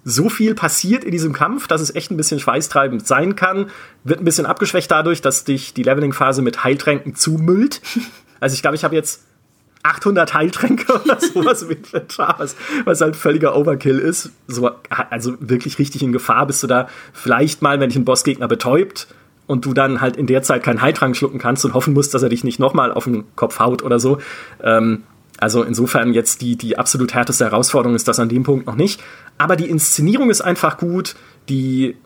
[0.05, 3.71] so viel passiert in diesem Kampf, dass es echt ein bisschen schweißtreibend sein kann.
[4.05, 7.81] Wird ein bisschen abgeschwächt dadurch, dass dich die Leveling-Phase mit Heiltränken zumüllt.
[8.41, 9.25] Also ich glaube, ich habe jetzt
[9.89, 14.31] 800 Heiltränke oder sowas im Inventar, was, was halt völliger Overkill ist.
[14.47, 14.71] So,
[15.11, 19.09] also wirklich richtig in Gefahr bist du da vielleicht mal, wenn dich ein Bossgegner betäubt
[19.47, 22.23] und du dann halt in der Zeit keinen Heiltrank schlucken kannst und hoffen musst, dass
[22.23, 24.19] er dich nicht nochmal auf den Kopf haut oder so.
[24.63, 25.05] Ähm,
[25.39, 29.01] also insofern jetzt die, die absolut härteste Herausforderung ist das an dem Punkt noch nicht.
[29.39, 31.15] Aber die Inszenierung ist einfach gut.
[31.49, 31.97] Die,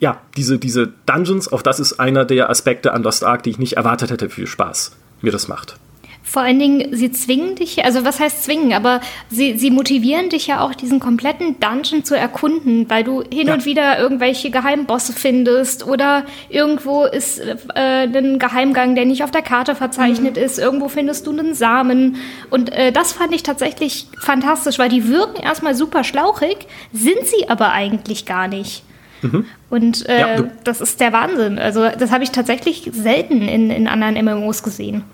[0.00, 3.58] ja, diese, diese Dungeons, auch das ist einer der Aspekte an Lost Ark, die ich
[3.58, 5.78] nicht erwartet hätte, wie viel Spaß mir das macht.
[6.28, 10.46] Vor allen Dingen, sie zwingen dich, also was heißt zwingen, aber sie, sie motivieren dich
[10.46, 13.54] ja auch, diesen kompletten Dungeon zu erkunden, weil du hin ja.
[13.54, 19.40] und wieder irgendwelche Geheimbosse findest oder irgendwo ist äh, ein Geheimgang, der nicht auf der
[19.40, 20.42] Karte verzeichnet mhm.
[20.42, 22.16] ist, irgendwo findest du einen Samen.
[22.50, 27.48] Und äh, das fand ich tatsächlich fantastisch, weil die wirken erstmal super schlauchig, sind sie
[27.48, 28.82] aber eigentlich gar nicht.
[29.22, 29.46] Mhm.
[29.70, 31.58] Und äh, ja, das ist der Wahnsinn.
[31.58, 35.04] Also das habe ich tatsächlich selten in, in anderen MMOs gesehen.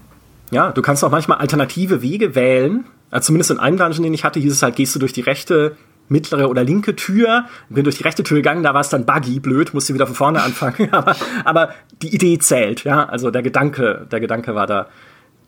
[0.54, 2.84] Ja, du kannst auch manchmal alternative Wege wählen.
[3.10, 5.20] Also zumindest in einem Dungeon, den ich hatte, hieß es halt, gehst du durch die
[5.20, 5.76] rechte,
[6.08, 7.46] mittlere oder linke Tür.
[7.68, 10.14] Bin durch die rechte Tür gegangen, da war es dann buggy, blöd, musste wieder von
[10.14, 10.88] vorne anfangen.
[10.92, 13.04] aber, aber die Idee zählt, ja.
[13.04, 14.86] Also der Gedanke, der Gedanke war da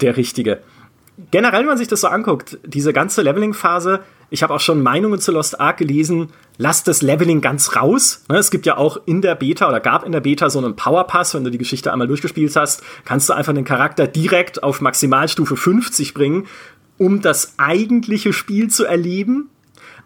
[0.01, 0.59] der richtige.
[1.31, 5.21] Generell, wenn man sich das so anguckt, diese ganze Leveling-Phase, ich habe auch schon Meinungen
[5.21, 8.25] zu Lost Ark gelesen, lasst das Leveling ganz raus.
[8.29, 10.77] Ne, es gibt ja auch in der Beta oder gab in der Beta so einen
[10.77, 14.63] Power Pass, wenn du die Geschichte einmal durchgespielt hast, kannst du einfach den Charakter direkt
[14.63, 16.47] auf Maximalstufe 50 bringen,
[16.99, 19.51] um das eigentliche Spiel zu erleben.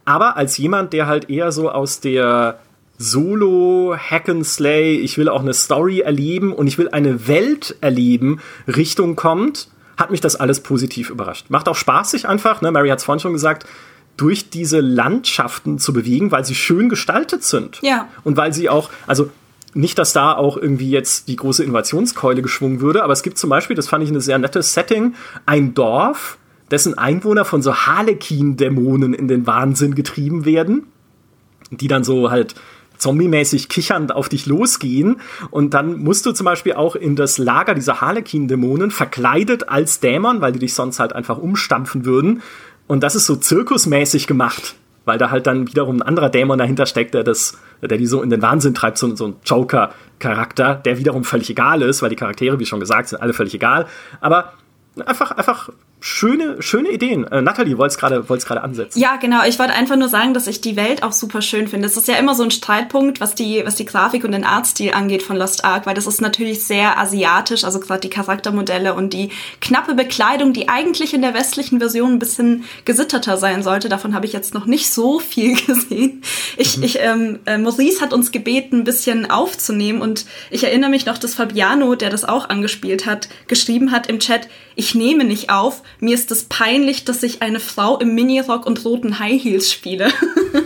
[0.05, 2.59] Aber als jemand, der halt eher so aus der
[2.99, 7.77] Solo, Hack and Slay, ich will auch eine Story erleben und ich will eine Welt
[7.81, 11.47] erleben, Richtung kommt, hat mich das alles positiv überrascht.
[11.49, 12.73] Macht auch Spaß sich einfach, ne?
[12.73, 13.67] Mary hat es vorhin schon gesagt,
[14.21, 17.79] durch diese Landschaften zu bewegen, weil sie schön gestaltet sind.
[17.81, 18.07] Ja.
[18.23, 19.31] Und weil sie auch, also
[19.73, 23.49] nicht, dass da auch irgendwie jetzt die große Innovationskeule geschwungen würde, aber es gibt zum
[23.49, 25.15] Beispiel, das fand ich ein sehr nettes Setting,
[25.47, 26.37] ein Dorf,
[26.71, 30.85] dessen Einwohner von so Harlekin-Dämonen in den Wahnsinn getrieben werden,
[31.71, 32.55] die dann so halt
[32.99, 35.17] zombie-mäßig kichernd auf dich losgehen.
[35.51, 40.43] Und dann musst du zum Beispiel auch in das Lager dieser Harlekin-Dämonen verkleidet als Dämon,
[40.43, 42.43] weil die dich sonst halt einfach umstampfen würden,
[42.91, 44.75] und das ist so zirkusmäßig gemacht,
[45.05, 48.21] weil da halt dann wiederum ein anderer Dämon dahinter steckt, der das, der die so
[48.21, 52.17] in den Wahnsinn treibt, so, so ein Joker-Charakter, der wiederum völlig egal ist, weil die
[52.17, 53.87] Charaktere, wie schon gesagt, sind alle völlig egal.
[54.21, 54.55] Aber
[55.07, 57.25] einfach, einfach schöne, schöne Ideen.
[57.27, 58.99] Äh, Natalie, wollt's gerade wollt's gerade ansetzen.
[58.99, 59.45] Ja, genau.
[59.45, 61.87] Ich wollte einfach nur sagen, dass ich die Welt auch super schön finde.
[61.87, 64.93] Es ist ja immer so ein Streitpunkt, was die, was die Grafik und den Artstil
[64.93, 69.13] angeht von Lost Ark, weil das ist natürlich sehr asiatisch, also gerade die Charaktermodelle und
[69.13, 73.89] die knappe Bekleidung, die eigentlich in der westlichen Version ein bisschen gesitterter sein sollte.
[73.89, 76.23] Davon habe ich jetzt noch nicht so viel gesehen.
[76.57, 76.83] Ich, mhm.
[76.83, 81.19] ich, ähm, äh, Maurice hat uns gebeten, ein bisschen aufzunehmen und ich erinnere mich noch,
[81.19, 85.83] dass Fabiano, der das auch angespielt hat, geschrieben hat im Chat, ich nehme nicht auf,
[85.99, 90.11] mir ist es peinlich, dass ich eine Frau im Minirock und roten High Heels spiele.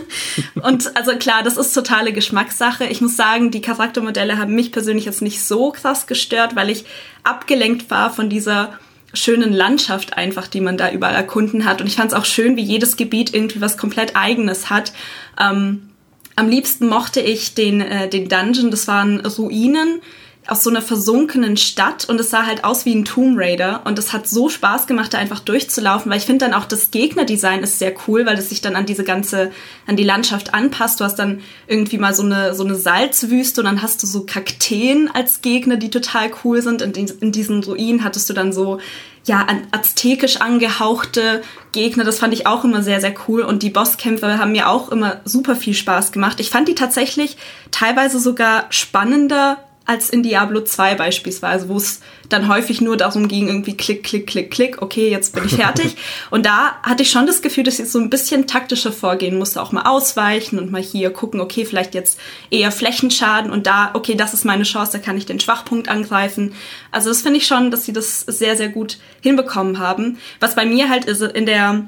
[0.61, 2.85] und also klar, das ist totale Geschmackssache.
[2.85, 6.85] Ich muss sagen, die Charaktermodelle haben mich persönlich jetzt nicht so krass gestört, weil ich
[7.23, 8.77] abgelenkt war von dieser
[9.13, 11.81] schönen Landschaft einfach, die man da überall erkunden hat.
[11.81, 14.93] Und ich fand es auch schön, wie jedes Gebiet irgendwie was komplett eigenes hat.
[15.39, 15.89] Ähm,
[16.35, 20.01] am liebsten mochte ich den, äh, den Dungeon, das waren Ruinen
[20.47, 23.97] aus so einer versunkenen Stadt und es sah halt aus wie ein Tomb Raider und
[23.97, 27.63] es hat so Spaß gemacht, da einfach durchzulaufen, weil ich finde dann auch das Gegnerdesign
[27.63, 29.51] ist sehr cool, weil es sich dann an diese ganze,
[29.87, 30.99] an die Landschaft anpasst.
[30.99, 34.25] Du hast dann irgendwie mal so eine, so eine Salzwüste und dann hast du so
[34.25, 36.81] Kakteen als Gegner, die total cool sind.
[36.81, 38.79] In, in diesen Ruinen hattest du dann so,
[39.25, 42.03] ja, aztekisch angehauchte Gegner.
[42.03, 45.21] Das fand ich auch immer sehr, sehr cool und die Bosskämpfe haben mir auch immer
[45.25, 46.39] super viel Spaß gemacht.
[46.39, 47.37] Ich fand die tatsächlich
[47.71, 53.47] teilweise sogar spannender als in Diablo 2 beispielsweise, wo es dann häufig nur darum ging,
[53.47, 55.95] irgendwie klick, klick, klick, klick, okay, jetzt bin ich fertig.
[56.31, 59.61] und da hatte ich schon das Gefühl, dass ich so ein bisschen taktischer vorgehen musste,
[59.61, 62.19] auch mal ausweichen und mal hier gucken, okay, vielleicht jetzt
[62.49, 66.53] eher Flächenschaden und da, okay, das ist meine Chance, da kann ich den Schwachpunkt angreifen.
[66.91, 70.17] Also das finde ich schon, dass sie das sehr, sehr gut hinbekommen haben.
[70.39, 71.85] Was bei mir halt ist, in der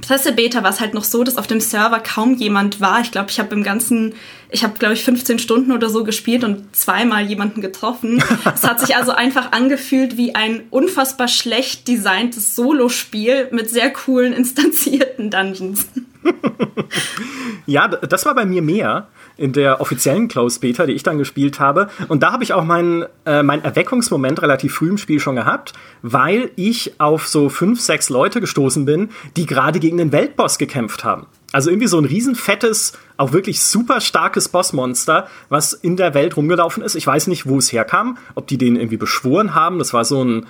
[0.00, 3.00] Pressebeta war es halt noch so, dass auf dem Server kaum jemand war.
[3.00, 4.14] Ich glaube, ich habe im ganzen,
[4.52, 8.22] ich habe glaube ich 15 Stunden oder so gespielt und zweimal jemanden getroffen.
[8.54, 14.32] es hat sich also einfach angefühlt wie ein unfassbar schlecht designtes Solospiel mit sehr coolen
[14.32, 15.86] instanzierten Dungeons.
[17.66, 21.60] ja, das war bei mir mehr in der offiziellen Closed Beta, die ich dann gespielt
[21.60, 21.88] habe.
[22.08, 25.72] Und da habe ich auch meinen äh, mein Erweckungsmoment relativ früh im Spiel schon gehabt,
[26.02, 31.04] weil ich auf so fünf, sechs Leute gestoßen bin, die gerade gegen den Weltboss gekämpft
[31.04, 31.26] haben.
[31.52, 36.82] Also irgendwie so ein riesenfettes, auch wirklich super starkes Bossmonster, was in der Welt rumgelaufen
[36.82, 36.94] ist.
[36.94, 39.78] Ich weiß nicht, wo es herkam, ob die den irgendwie beschworen haben.
[39.78, 40.46] Das war so ein,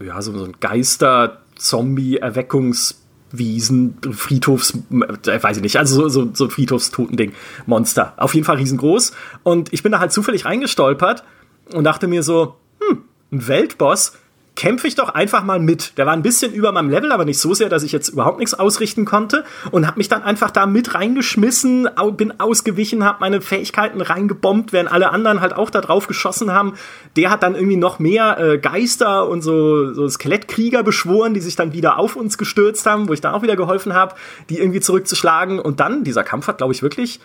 [0.00, 2.96] ja, so, so ein Geister-Zombie-Erweckungs-
[3.32, 4.78] Wiesen, Friedhofs,
[5.26, 7.32] äh, weiß ich nicht, also so, so, so Friedhofstotending,
[7.66, 8.14] Monster.
[8.16, 9.12] Auf jeden Fall riesengroß.
[9.42, 11.24] Und ich bin da halt zufällig reingestolpert
[11.72, 14.12] und dachte mir so, hm, ein Weltboss,
[14.56, 15.96] kämpfe ich doch einfach mal mit.
[15.98, 18.38] Der war ein bisschen über meinem Level, aber nicht so sehr, dass ich jetzt überhaupt
[18.38, 23.42] nichts ausrichten konnte und habe mich dann einfach da mit reingeschmissen, bin ausgewichen, habe meine
[23.42, 26.74] Fähigkeiten reingebombt, während alle anderen halt auch da drauf geschossen haben.
[27.16, 31.54] Der hat dann irgendwie noch mehr äh, Geister und so, so Skelettkrieger beschworen, die sich
[31.54, 34.14] dann wieder auf uns gestürzt haben, wo ich dann auch wieder geholfen habe,
[34.48, 35.58] die irgendwie zurückzuschlagen.
[35.58, 37.20] Und dann, dieser Kampf hat, glaube ich, wirklich,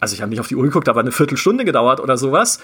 [0.00, 2.58] also ich habe nicht auf die Uhr geguckt, aber eine Viertelstunde gedauert oder sowas.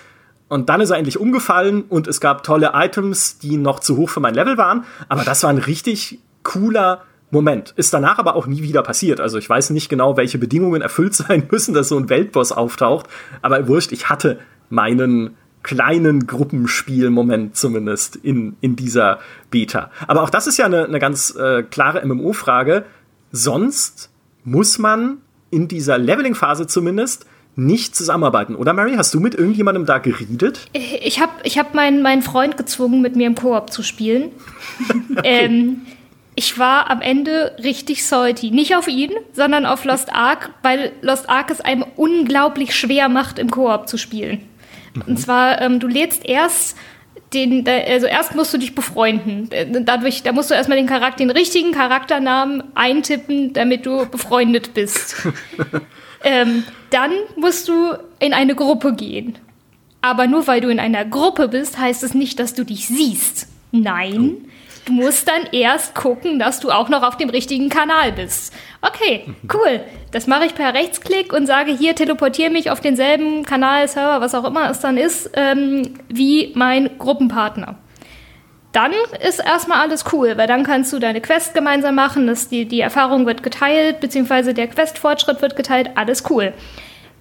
[0.48, 4.10] Und dann ist er endlich umgefallen und es gab tolle Items, die noch zu hoch
[4.10, 4.84] für mein Level waren.
[5.08, 7.74] Aber das war ein richtig cooler Moment.
[7.76, 9.20] Ist danach aber auch nie wieder passiert.
[9.20, 13.06] Also ich weiß nicht genau, welche Bedingungen erfüllt sein müssen, dass so ein Weltboss auftaucht.
[13.42, 19.18] Aber wurscht, ich hatte meinen kleinen Gruppenspiel-Moment zumindest in, in dieser
[19.50, 19.90] Beta.
[20.06, 22.84] Aber auch das ist ja eine, eine ganz äh, klare MMO-Frage.
[23.32, 24.10] Sonst
[24.44, 25.18] muss man
[25.50, 27.26] in dieser Leveling-Phase zumindest
[27.56, 28.94] nicht zusammenarbeiten, oder Mary?
[28.96, 30.60] Hast du mit irgendjemandem da geredet?
[30.72, 34.30] Ich habe ich hab meinen, meinen Freund gezwungen, mit mir im Koop zu spielen.
[35.24, 35.86] ähm,
[36.34, 38.50] ich war am Ende richtig salty.
[38.50, 43.38] Nicht auf ihn, sondern auf Lost Ark, weil Lost Ark es einem unglaublich schwer macht,
[43.38, 44.42] im Koop zu spielen.
[44.94, 45.02] Mhm.
[45.06, 46.76] Und zwar, ähm, du lädst erst
[47.32, 49.48] den, also erst musst du dich befreunden.
[49.84, 55.16] Dadurch, da musst du erstmal den Charakter, den richtigen Charakternamen eintippen, damit du befreundet bist.
[56.26, 59.38] Ähm, dann musst du in eine Gruppe gehen.
[60.02, 63.48] Aber nur weil du in einer Gruppe bist, heißt es nicht, dass du dich siehst.
[63.70, 64.36] Nein,
[64.86, 68.52] du musst dann erst gucken, dass du auch noch auf dem richtigen Kanal bist.
[68.82, 69.80] Okay, cool.
[70.10, 74.34] Das mache ich per Rechtsklick und sage hier, teleportiere mich auf denselben Kanal, Server, was
[74.34, 77.76] auch immer es dann ist, ähm, wie mein Gruppenpartner
[78.76, 78.92] dann
[79.26, 82.80] ist erstmal alles cool, weil dann kannst du deine Quest gemeinsam machen, das, die, die
[82.80, 86.52] Erfahrung wird geteilt, beziehungsweise der Questfortschritt wird geteilt, alles cool.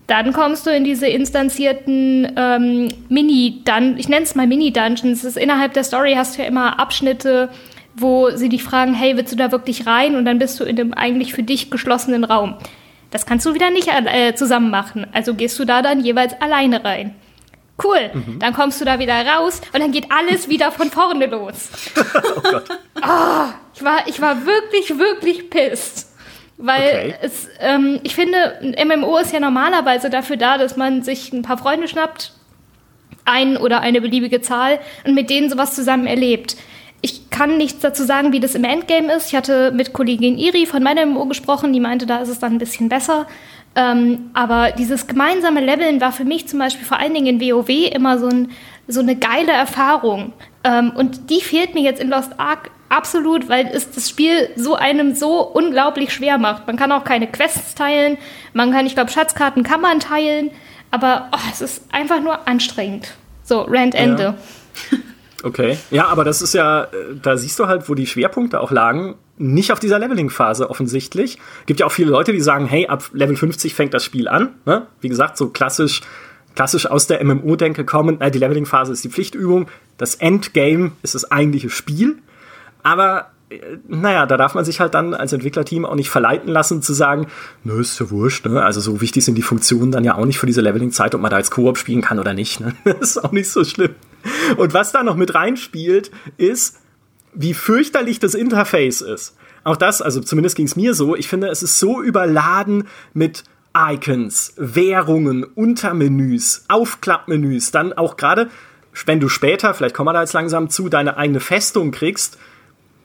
[0.08, 5.24] Dann kommst du in diese instanzierten ähm, Mini-Dungeons, ich nenne es mal Mini-Dungeons.
[5.38, 7.50] Innerhalb der Story hast du ja immer Abschnitte,
[7.96, 10.18] wo sie dich fragen, hey, willst du da wirklich rein?
[10.18, 12.56] Und dann bist du in dem eigentlich für dich geschlossenen Raum.
[13.12, 15.08] Das kannst du wieder nicht äh, zusammen machen.
[15.14, 17.16] Also gehst du da dann jeweils alleine rein.
[17.84, 18.12] Cool.
[18.14, 18.40] Mhm.
[18.40, 21.70] Dann kommst du da wieder raus und dann geht alles wieder von vorne los.
[22.38, 22.66] oh Gott.
[22.98, 26.12] Oh, ich, war, ich war wirklich, wirklich pisst.
[26.58, 27.16] Weil okay.
[27.22, 31.42] es, ähm, ich finde, ein MMO ist ja normalerweise dafür da, dass man sich ein
[31.42, 32.32] paar Freunde schnappt,
[33.26, 36.56] ein oder eine beliebige Zahl und mit denen sowas zusammen erlebt.
[37.02, 39.28] Ich kann nichts dazu sagen, wie das im Endgame ist.
[39.28, 42.54] Ich hatte mit Kollegin Iri von meinem MMO gesprochen, die meinte, da ist es dann
[42.54, 43.28] ein bisschen besser.
[43.76, 47.70] Ähm, aber dieses gemeinsame Leveln war für mich zum Beispiel vor allen Dingen in WoW
[47.94, 48.52] immer so, ein,
[48.88, 50.34] so eine geile Erfahrung.
[50.64, 54.76] Ähm, und die fehlt mir jetzt in Lost Ark absolut, weil es das Spiel so
[54.76, 56.68] einem so unglaublich schwer macht.
[56.68, 58.18] Man kann auch keine Quests teilen,
[58.54, 60.52] man kann, ich glaube, Schatzkarten kann man teilen,
[60.92, 63.14] aber oh, es ist einfach nur anstrengend.
[63.44, 64.36] So, Rand Ende.
[64.92, 64.98] Ja.
[65.44, 65.78] Okay.
[65.92, 66.88] Ja, aber das ist ja, äh,
[67.22, 69.14] da siehst du halt, wo die Schwerpunkte auch lagen.
[69.38, 71.40] Nicht auf dieser Leveling-Phase offensichtlich.
[71.66, 74.56] Gibt ja auch viele Leute, die sagen, hey, ab Level 50 fängt das Spiel an.
[74.66, 74.88] Ne?
[75.02, 76.02] Wie gesagt, so klassisch,
[76.56, 78.22] klassisch aus der MMO-Denke kommen.
[78.22, 79.68] Äh, die Leveling-Phase ist die Pflichtübung.
[79.98, 82.18] Das Endgame ist das eigentliche Spiel.
[82.82, 86.82] Aber äh, naja, da darf man sich halt dann als Entwicklerteam auch nicht verleiten lassen
[86.82, 87.28] zu sagen,
[87.64, 88.64] nö, ist ja wurscht, ne?
[88.64, 91.32] Also so wichtig sind die Funktionen dann ja auch nicht für diese Leveling-Zeit, ob man
[91.32, 92.60] da jetzt Koop spielen kann oder nicht.
[92.60, 92.74] Ne?
[92.86, 93.96] Das ist auch nicht so schlimm.
[94.58, 96.80] Und was da noch mit reinspielt, ist,
[97.36, 99.36] wie fürchterlich das Interface ist.
[99.64, 103.44] Auch das, also zumindest ging es mir so, ich finde, es ist so überladen mit
[103.76, 108.50] Icons, Währungen, Untermenüs, Aufklappmenüs, dann auch gerade,
[109.06, 112.38] wenn du später, vielleicht kommen wir da jetzt langsam zu, deine eigene Festung kriegst,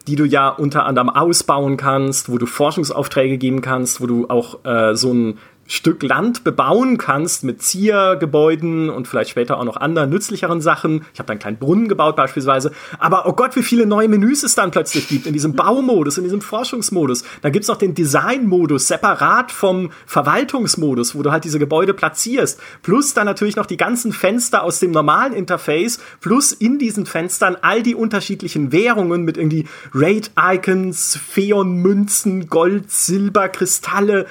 [0.07, 4.64] die du ja unter anderem ausbauen kannst, wo du Forschungsaufträge geben kannst, wo du auch
[4.64, 5.38] äh, so ein
[5.70, 11.06] Stück Land bebauen kannst mit Ziergebäuden und vielleicht später auch noch anderen nützlicheren Sachen.
[11.14, 12.72] Ich habe da einen kleinen Brunnen gebaut beispielsweise.
[12.98, 16.24] Aber oh Gott, wie viele neue Menüs es dann plötzlich gibt in diesem Baumodus, in
[16.24, 17.22] diesem Forschungsmodus.
[17.42, 22.61] Da gibt's noch den Designmodus separat vom Verwaltungsmodus, wo du halt diese Gebäude platzierst.
[22.83, 26.00] Plus dann natürlich noch die ganzen Fenster aus dem normalen Interface.
[26.20, 34.26] Plus in diesen Fenstern all die unterschiedlichen Währungen mit irgendwie Raid-Icons, Pheon-Münzen, Gold, Silber, Kristalle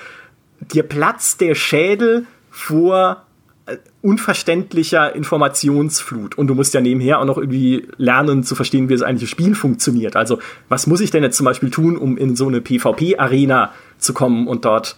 [0.61, 3.25] dir platzt der Schädel vor
[3.65, 6.37] äh, unverständlicher Informationsflut.
[6.37, 9.55] Und du musst ja nebenher auch noch irgendwie lernen zu verstehen, wie das eigentliche Spiel
[9.55, 10.15] funktioniert.
[10.15, 14.13] Also, was muss ich denn jetzt zum Beispiel tun, um in so eine PvP-Arena zu
[14.13, 14.97] kommen und dort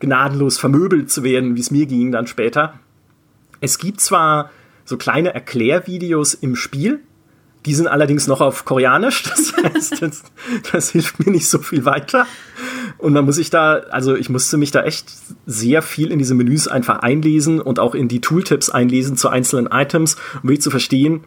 [0.00, 2.74] gnadenlos vermöbelt zu werden, wie es mir ging dann später.
[3.60, 4.50] Es gibt zwar
[4.84, 7.00] so kleine Erklärvideos im Spiel,
[7.64, 10.22] die sind allerdings noch auf Koreanisch, das heißt, das,
[10.72, 12.26] das, hilft mir nicht so viel weiter.
[13.02, 15.10] Und man muss sich da, also ich musste mich da echt
[15.44, 19.66] sehr viel in diese Menüs einfach einlesen und auch in die Tooltips einlesen zu einzelnen
[19.72, 21.24] Items, um wirklich zu verstehen,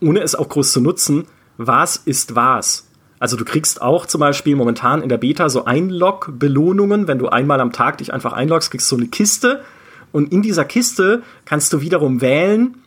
[0.00, 1.26] ohne es auch groß zu nutzen,
[1.58, 2.88] was ist was.
[3.18, 7.60] Also du kriegst auch zum Beispiel momentan in der Beta so Einlog-Belohnungen, wenn du einmal
[7.60, 9.62] am Tag dich einfach einloggst, kriegst du so eine Kiste
[10.10, 12.78] und in dieser Kiste kannst du wiederum wählen,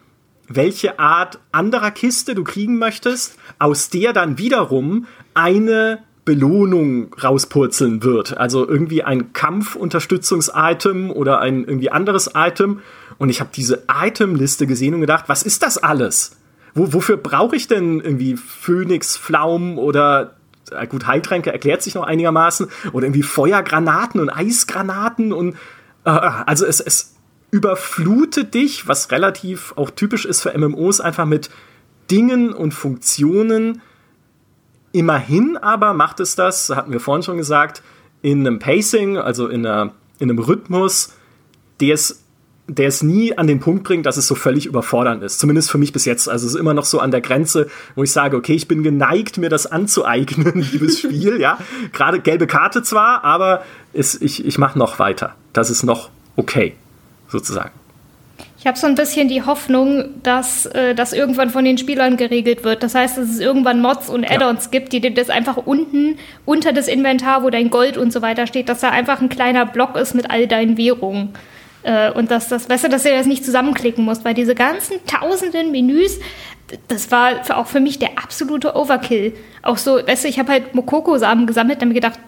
[0.48, 8.38] welche Art anderer Kiste du kriegen möchtest, aus der dann wiederum eine Belohnung rauspurzeln wird.
[8.38, 12.82] Also irgendwie ein Kampfunterstützungs-Item oder ein irgendwie anderes Item.
[13.18, 16.36] Und ich habe diese Itemliste gesehen und gedacht, was ist das alles?
[16.74, 20.36] Wo, wofür brauche ich denn irgendwie Phönix, Pflaumen oder
[20.70, 25.56] äh, gut, Heiltränke erklärt sich noch einigermaßen oder irgendwie Feuergranaten und Eisgranaten und
[26.04, 27.16] äh, also es, es
[27.52, 31.50] überflutet dich, was relativ auch typisch ist für MMOs, einfach mit
[32.12, 33.82] Dingen und Funktionen.
[34.92, 37.82] Immerhin aber macht es das, hatten wir vorhin schon gesagt,
[38.22, 41.14] in einem Pacing, also in, einer, in einem Rhythmus,
[41.80, 42.24] der es,
[42.68, 45.40] der es nie an den Punkt bringt, dass es so völlig überfordernd ist.
[45.40, 46.28] Zumindest für mich bis jetzt.
[46.28, 48.84] Also es ist immer noch so an der Grenze, wo ich sage, okay, ich bin
[48.84, 51.60] geneigt, mir das anzueignen, liebes Spiel, ja.
[51.94, 55.36] Gerade gelbe Karte zwar, aber es, ich, ich mache noch weiter.
[55.54, 56.76] Das ist noch okay
[57.30, 57.72] sozusagen.
[58.68, 62.66] Ich habe so ein bisschen die Hoffnung, dass äh, das irgendwann von den Spielern geregelt
[62.66, 62.84] wird.
[62.84, 64.72] Das heißt, dass es irgendwann Mods und Add-ons ja.
[64.72, 68.46] gibt, die dir das einfach unten unter das Inventar, wo dein Gold und so weiter
[68.46, 71.30] steht, dass da einfach ein kleiner Block ist mit all deinen Währungen.
[71.84, 74.98] Äh, und dass das, weißt du, dass du das nicht zusammenklicken musst, weil diese ganzen
[75.06, 76.20] tausenden Menüs,
[76.90, 79.34] das war auch für mich der absolute Overkill.
[79.62, 82.20] Auch so, weißt du, ich habe halt Mokoko-Samen gesammelt und mir gedacht,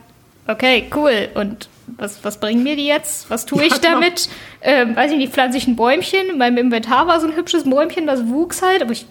[0.47, 1.29] okay, cool.
[1.35, 3.29] Und was, was bringen mir die jetzt?
[3.29, 3.93] Was tue ich ja, genau.
[3.95, 4.29] damit?
[4.61, 6.29] Ähm, weiß ich nicht, pflanze ich ein Bäumchen?
[6.29, 9.05] In meinem Inventar war so ein hübsches Bäumchen, das wuchs halt, aber ich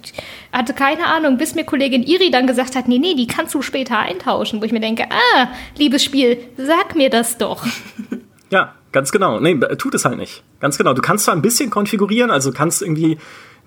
[0.53, 3.63] hatte keine Ahnung, bis mir Kollegin Iri dann gesagt hat, nee, nee, die kannst du
[3.63, 7.65] später eintauschen, wo ich mir denke, ah, liebes Spiel, sag mir das doch.
[8.51, 9.41] Ja, ganz genau.
[9.41, 10.43] Nee, tut es halt nicht.
[10.59, 10.95] Ganz genau.
[10.95, 13.19] Du kannst zwar ein bisschen konfigurieren, also kannst irgendwie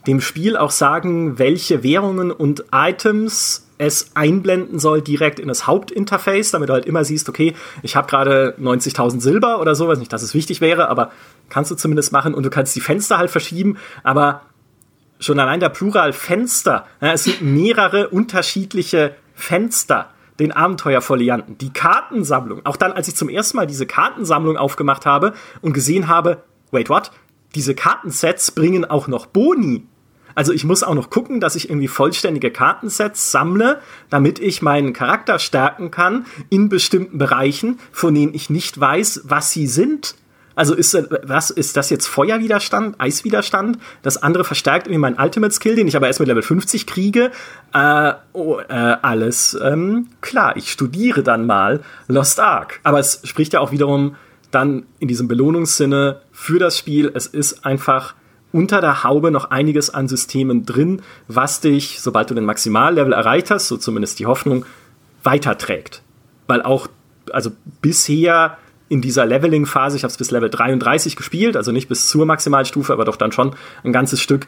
[0.08, 6.52] dem Spiel auch sagen, welche Währungen und Items es einblenden soll direkt in das Hauptinterface,
[6.52, 10.14] damit du halt immer siehst, okay, ich habe gerade 90.000 Silber oder so, weiß nicht,
[10.14, 11.12] dass es wichtig wäre, aber
[11.50, 14.42] kannst du zumindest machen und du kannst die Fenster halt verschieben, aber
[15.20, 16.86] schon allein der Plural Fenster.
[17.02, 22.64] Ja, es sind mehrere unterschiedliche Fenster den Abenteuerfolianten, die Kartensammlung.
[22.66, 26.90] Auch dann, als ich zum ersten Mal diese Kartensammlung aufgemacht habe und gesehen habe, wait,
[26.90, 27.10] what?
[27.56, 29.88] Diese Kartensets bringen auch noch Boni.
[30.36, 33.80] Also ich muss auch noch gucken, dass ich irgendwie vollständige Kartensets sammle,
[34.10, 39.52] damit ich meinen Charakter stärken kann in bestimmten Bereichen, von denen ich nicht weiß, was
[39.52, 40.16] sie sind.
[40.54, 43.78] Also ist, was, ist das jetzt Feuerwiderstand, Eiswiderstand?
[44.02, 47.32] Das andere verstärkt irgendwie meinen Ultimate Skill, den ich aber erst mit Level 50 kriege.
[47.74, 52.80] Äh, oh, äh, alles ähm, klar, ich studiere dann mal Lost Ark.
[52.84, 54.16] Aber es spricht ja auch wiederum
[54.52, 57.12] dann in diesem Belohnungssinne für das Spiel.
[57.14, 58.14] Es ist einfach
[58.52, 63.52] unter der Haube noch einiges an Systemen drin, was dich, sobald du den Maximallevel erreicht
[63.52, 64.66] hast, so zumindest die Hoffnung,
[65.24, 66.02] weiterträgt.
[66.48, 66.88] Weil auch,
[67.32, 68.58] also bisher
[68.90, 72.92] in dieser Leveling-Phase, ich habe es bis Level 33 gespielt, also nicht bis zur Maximalstufe,
[72.92, 74.48] aber doch dann schon ein ganzes Stück.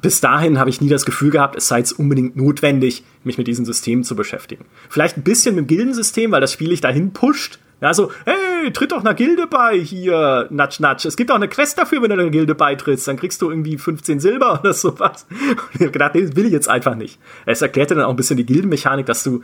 [0.00, 3.46] Bis dahin habe ich nie das Gefühl gehabt, es sei jetzt unbedingt notwendig, mich mit
[3.48, 4.64] diesem System zu beschäftigen.
[4.88, 7.58] Vielleicht ein bisschen mit dem Gildensystem, weil das Spiel dich dahin pusht.
[7.80, 11.06] Ja, so, hey, tritt doch einer Gilde bei hier, natsch, natsch.
[11.06, 13.08] Es gibt auch eine Quest dafür, wenn du einer Gilde beitrittst.
[13.08, 15.26] Dann kriegst du irgendwie 15 Silber oder sowas.
[15.30, 17.18] Und ich habe gedacht, das will ich jetzt einfach nicht.
[17.46, 19.42] Es erklärte dann auch ein bisschen die Gildenmechanik, dass du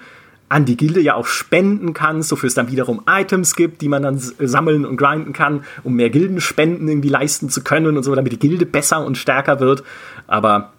[0.49, 4.03] an die Gilde ja auch spenden kannst, wofür es dann wiederum Items gibt, die man
[4.03, 8.33] dann sammeln und grinden kann, um mehr Gildenspenden irgendwie leisten zu können und so, damit
[8.33, 9.83] die Gilde besser und stärker wird.
[10.29, 10.73] Aber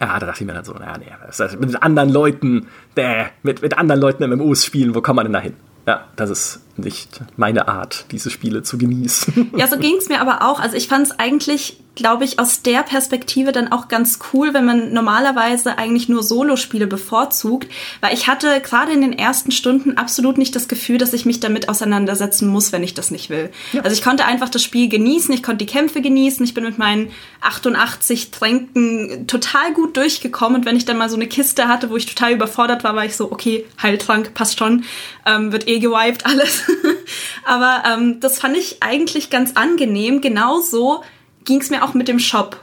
[0.00, 3.76] ja, da dachte ich mir dann so, naja, nee, mit anderen Leuten, äh, mit, mit
[3.76, 5.54] anderen Leuten MMOs spielen, wo kommt man denn da hin?
[5.86, 9.52] Ja, das ist nicht meine Art, diese Spiele zu genießen.
[9.58, 10.60] Ja, so ging es mir aber auch.
[10.60, 14.64] Also ich fand es eigentlich glaube ich, aus der Perspektive dann auch ganz cool, wenn
[14.64, 17.68] man normalerweise eigentlich nur Solospiele bevorzugt,
[18.00, 21.40] weil ich hatte gerade in den ersten Stunden absolut nicht das Gefühl, dass ich mich
[21.40, 23.50] damit auseinandersetzen muss, wenn ich das nicht will.
[23.72, 23.82] Ja.
[23.82, 26.78] Also ich konnte einfach das Spiel genießen, ich konnte die Kämpfe genießen, ich bin mit
[26.78, 27.10] meinen
[27.40, 31.96] 88 Tränken total gut durchgekommen und wenn ich dann mal so eine Kiste hatte, wo
[31.96, 34.84] ich total überfordert war, war ich so, okay, Heiltrank, passt schon,
[35.26, 36.62] ähm, wird eh gewiped alles.
[37.44, 41.02] Aber ähm, das fand ich eigentlich ganz angenehm, genauso
[41.44, 42.60] ging es mir auch mit dem Shop.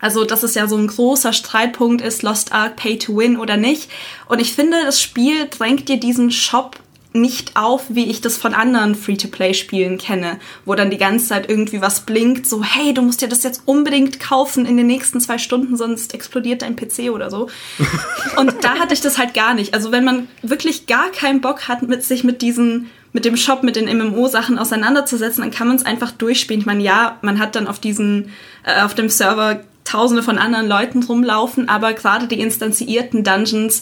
[0.00, 3.56] Also, dass es ja so ein großer Streitpunkt ist, Lost Ark Pay to Win oder
[3.56, 3.90] nicht.
[4.28, 6.76] Und ich finde, das Spiel drängt dir diesen Shop
[7.16, 11.80] nicht auf, wie ich das von anderen Free-to-Play-Spielen kenne, wo dann die ganze Zeit irgendwie
[11.80, 15.38] was blinkt, so, hey, du musst dir das jetzt unbedingt kaufen in den nächsten zwei
[15.38, 17.48] Stunden, sonst explodiert dein PC oder so.
[18.36, 19.74] Und da hatte ich das halt gar nicht.
[19.74, 23.62] Also wenn man wirklich gar keinen Bock hat, mit sich mit diesen mit dem Shop,
[23.62, 26.60] mit den MMO-Sachen auseinanderzusetzen, dann kann man es einfach durchspielen.
[26.60, 28.28] Ich meine, ja, man hat dann auf diesen,
[28.62, 33.80] äh, auf dem Server tausende von anderen Leuten rumlaufen, aber gerade die instanzierten Dungeons,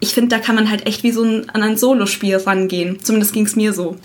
[0.00, 2.98] ich finde, da kann man halt echt wie so ein, an ein Solospiel rangehen.
[3.00, 3.98] Zumindest ging es mir so.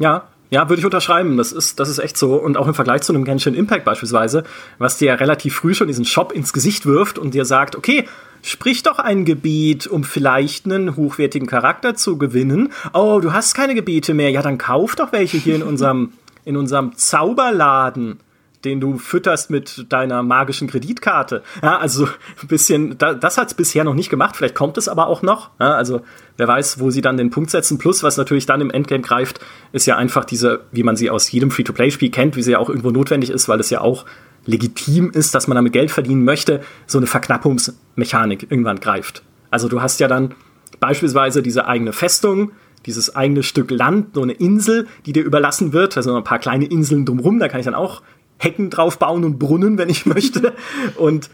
[0.00, 1.36] Ja, ja, würde ich unterschreiben.
[1.36, 2.34] Das ist, das ist echt so.
[2.34, 4.42] Und auch im Vergleich zu einem Genshin Impact beispielsweise,
[4.78, 8.08] was dir ja relativ früh schon diesen Shop ins Gesicht wirft und dir sagt, okay,
[8.42, 12.72] sprich doch ein Gebiet, um vielleicht einen hochwertigen Charakter zu gewinnen.
[12.92, 14.30] Oh, du hast keine Gebiete mehr.
[14.30, 16.12] Ja, dann kauf doch welche hier in unserem,
[16.44, 18.20] in unserem Zauberladen
[18.64, 21.42] den du fütterst mit deiner magischen Kreditkarte.
[21.62, 22.06] Ja, also
[22.42, 25.22] ein bisschen, da, das hat es bisher noch nicht gemacht, vielleicht kommt es aber auch
[25.22, 25.50] noch.
[25.58, 26.02] Ja, also
[26.36, 27.78] wer weiß, wo sie dann den Punkt setzen.
[27.78, 29.40] Plus, was natürlich dann im Endgame greift,
[29.72, 32.68] ist ja einfach diese, wie man sie aus jedem Free-to-Play-Spiel kennt, wie sie ja auch
[32.68, 34.04] irgendwo notwendig ist, weil es ja auch
[34.50, 39.22] legitim ist, dass man damit Geld verdienen möchte, so eine Verknappungsmechanik irgendwann greift.
[39.50, 40.34] Also du hast ja dann
[40.80, 42.52] beispielsweise diese eigene Festung,
[42.86, 46.66] dieses eigene Stück Land, so eine Insel, die dir überlassen wird, also ein paar kleine
[46.66, 48.02] Inseln drumherum, da kann ich dann auch
[48.38, 50.54] Hecken drauf bauen und Brunnen, wenn ich möchte.
[50.96, 51.30] Und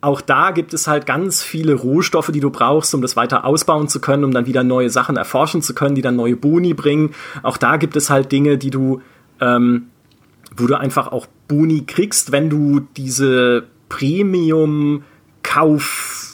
[0.00, 3.88] auch da gibt es halt ganz viele Rohstoffe, die du brauchst, um das weiter ausbauen
[3.88, 7.14] zu können, um dann wieder neue Sachen erforschen zu können, die dann neue Boni bringen.
[7.42, 9.00] Auch da gibt es halt Dinge, die du,
[9.40, 9.88] ähm,
[10.54, 16.28] wo du einfach auch Boni kriegst, wenn du diese Premium-Kauf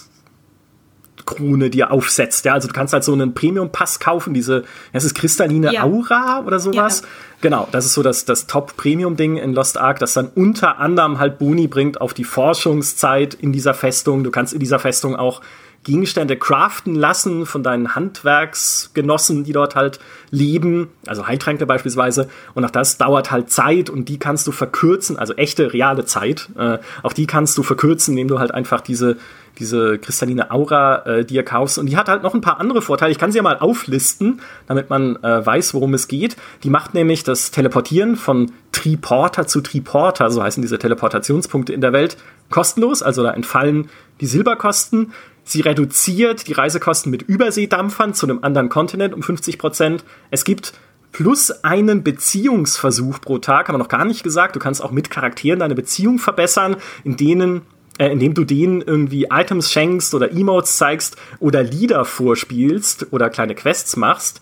[1.26, 2.44] Krone dir aufsetzt.
[2.44, 5.84] Ja, also du kannst halt so einen Premium-Pass kaufen, diese, das ist kristalline ja.
[5.84, 7.00] Aura oder sowas.
[7.00, 7.08] Ja.
[7.40, 11.38] Genau, das ist so das, das Top-Premium-Ding in Lost Ark, das dann unter anderem halt
[11.38, 14.24] Boni bringt auf die Forschungszeit in dieser Festung.
[14.24, 15.40] Du kannst in dieser Festung auch
[15.85, 22.28] Gegenstände craften lassen von deinen Handwerksgenossen, die dort halt leben, also Heiltränke beispielsweise.
[22.55, 26.49] Und auch das dauert halt Zeit und die kannst du verkürzen, also echte, reale Zeit.
[26.59, 29.18] Äh, auch die kannst du verkürzen, indem du halt einfach diese,
[29.59, 31.78] diese kristalline Aura äh, dir kaufst.
[31.78, 33.12] Und die hat halt noch ein paar andere Vorteile.
[33.12, 36.37] Ich kann sie ja mal auflisten, damit man äh, weiß, worum es geht.
[36.62, 41.93] Die macht nämlich das Teleportieren von Triporter zu Triporter, so heißen diese Teleportationspunkte in der
[41.93, 42.16] Welt,
[42.51, 43.03] kostenlos.
[43.03, 43.89] Also da entfallen
[44.20, 45.12] die Silberkosten.
[45.45, 50.05] Sie reduziert die Reisekosten mit Überseedampfern zu einem anderen Kontinent um 50 Prozent.
[50.30, 50.72] Es gibt
[51.12, 54.57] plus einen Beziehungsversuch pro Tag, haben wir noch gar nicht gesagt.
[54.57, 57.62] Du kannst auch mit Charakteren deine Beziehung verbessern, in denen
[57.99, 63.55] äh, indem du denen irgendwie Items schenkst oder Emotes zeigst oder Lieder vorspielst oder kleine
[63.55, 64.40] Quests machst.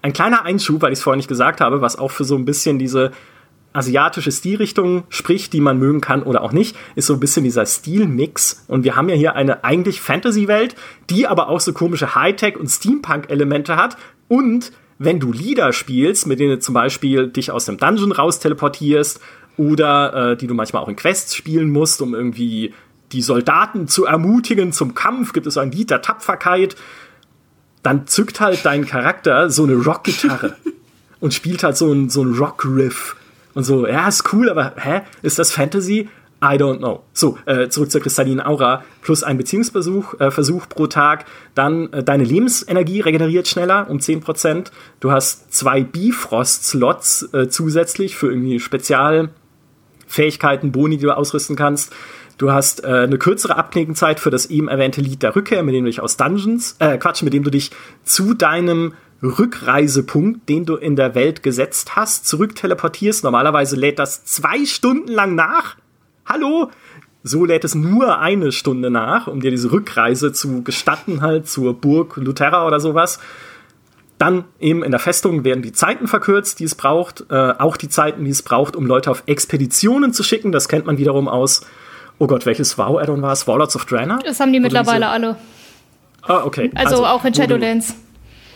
[0.00, 2.44] Ein kleiner Einschub, weil ich es vorher nicht gesagt habe, was auch für so ein
[2.44, 3.12] bisschen diese
[3.72, 7.66] asiatische Stilrichtung spricht, die man mögen kann oder auch nicht, ist so ein bisschen dieser
[7.66, 8.64] Stilmix.
[8.68, 10.74] Und wir haben ja hier eine eigentlich Fantasy-Welt,
[11.10, 13.96] die aber auch so komische Hightech- und Steampunk-Elemente hat.
[14.28, 18.38] Und wenn du Lieder spielst, mit denen du zum Beispiel dich aus dem Dungeon raus
[18.38, 19.20] teleportierst
[19.56, 22.72] oder äh, die du manchmal auch in Quests spielen musst, um irgendwie
[23.12, 26.76] die Soldaten zu ermutigen zum Kampf, gibt es ein Lied der Tapferkeit,
[27.82, 30.56] dann zückt halt dein Charakter so eine Rockgitarre
[31.20, 33.16] und spielt halt so ein, so ein Rock-Riff
[33.54, 35.02] und so, ja, ist cool, aber hä?
[35.22, 36.08] Ist das Fantasy?
[36.42, 37.04] I don't know.
[37.12, 38.82] So, äh, zurück zur kristallinen Aura.
[39.00, 41.24] Plus ein Beziehungsversuch äh, Versuch pro Tag.
[41.54, 44.72] Dann äh, deine Lebensenergie regeneriert schneller um 10%.
[44.98, 51.92] Du hast zwei Bifrost-Slots äh, zusätzlich für irgendwie Spezialfähigkeiten, Boni, die du ausrüsten kannst.
[52.38, 55.84] Du hast äh, eine kürzere Abknickenzeit für das eben erwähnte Lied der Rückkehr, mit dem
[55.84, 57.70] du dich aus Dungeons, äh, Quatsch, mit dem du dich
[58.02, 63.24] zu deinem Rückreisepunkt, den du in der Welt gesetzt hast, zurück teleportierst.
[63.24, 65.76] Normalerweise lädt das zwei Stunden lang nach.
[66.26, 66.70] Hallo?
[67.22, 71.74] So lädt es nur eine Stunde nach, um dir diese Rückreise zu gestatten, halt zur
[71.74, 73.20] Burg Luterra oder sowas.
[74.18, 77.24] Dann eben in der Festung werden die Zeiten verkürzt, die es braucht.
[77.30, 80.50] Äh, auch die Zeiten, die es braucht, um Leute auf Expeditionen zu schicken.
[80.52, 81.62] Das kennt man wiederum aus.
[82.18, 83.46] Oh Gott, welches WoW-Addon war es?
[83.48, 84.18] Warlords of Draenor?
[84.24, 85.36] Das haben die Oder mittlerweile diese- alle.
[86.22, 86.70] Ah, okay.
[86.74, 87.94] Also, auch in wo du- Shadowlands.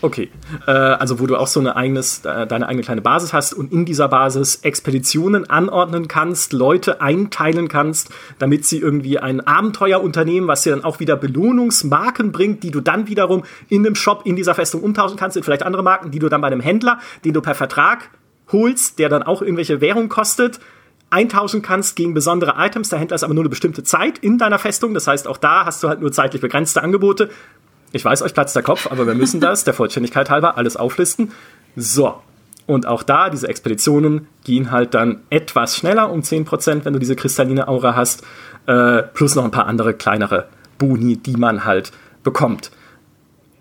[0.03, 0.31] Okay,
[0.67, 3.73] äh, also wo du auch so eine eigenes, äh, deine eigene kleine Basis hast und
[3.73, 10.49] in dieser Basis Expeditionen anordnen kannst, Leute einteilen kannst, damit sie irgendwie ein Abenteuer unternehmen,
[10.49, 14.37] was dir dann auch wieder Belohnungsmarken bringt, die du dann wiederum in dem Shop in
[14.37, 17.33] dieser Festung umtauschen kannst in vielleicht andere Marken, die du dann bei einem Händler, den
[17.33, 18.11] du per Vertrag
[18.53, 20.61] holst, der dann auch irgendwelche Währung kostet,
[21.09, 22.91] eintauschen kannst gegen besondere Items.
[22.91, 24.93] Der Händler ist aber nur eine bestimmte Zeit in deiner Festung.
[24.93, 27.31] Das heißt, auch da hast du halt nur zeitlich begrenzte Angebote.
[27.93, 31.33] Ich weiß, euch platzt der Kopf, aber wir müssen das, der Vollständigkeit halber, alles auflisten.
[31.77, 32.15] So.
[32.67, 37.15] Und auch da, diese Expeditionen gehen halt dann etwas schneller um 10%, wenn du diese
[37.15, 38.25] kristalline Aura hast.
[38.67, 41.93] Äh, plus noch ein paar andere kleinere Boni, die man halt
[42.25, 42.73] bekommt.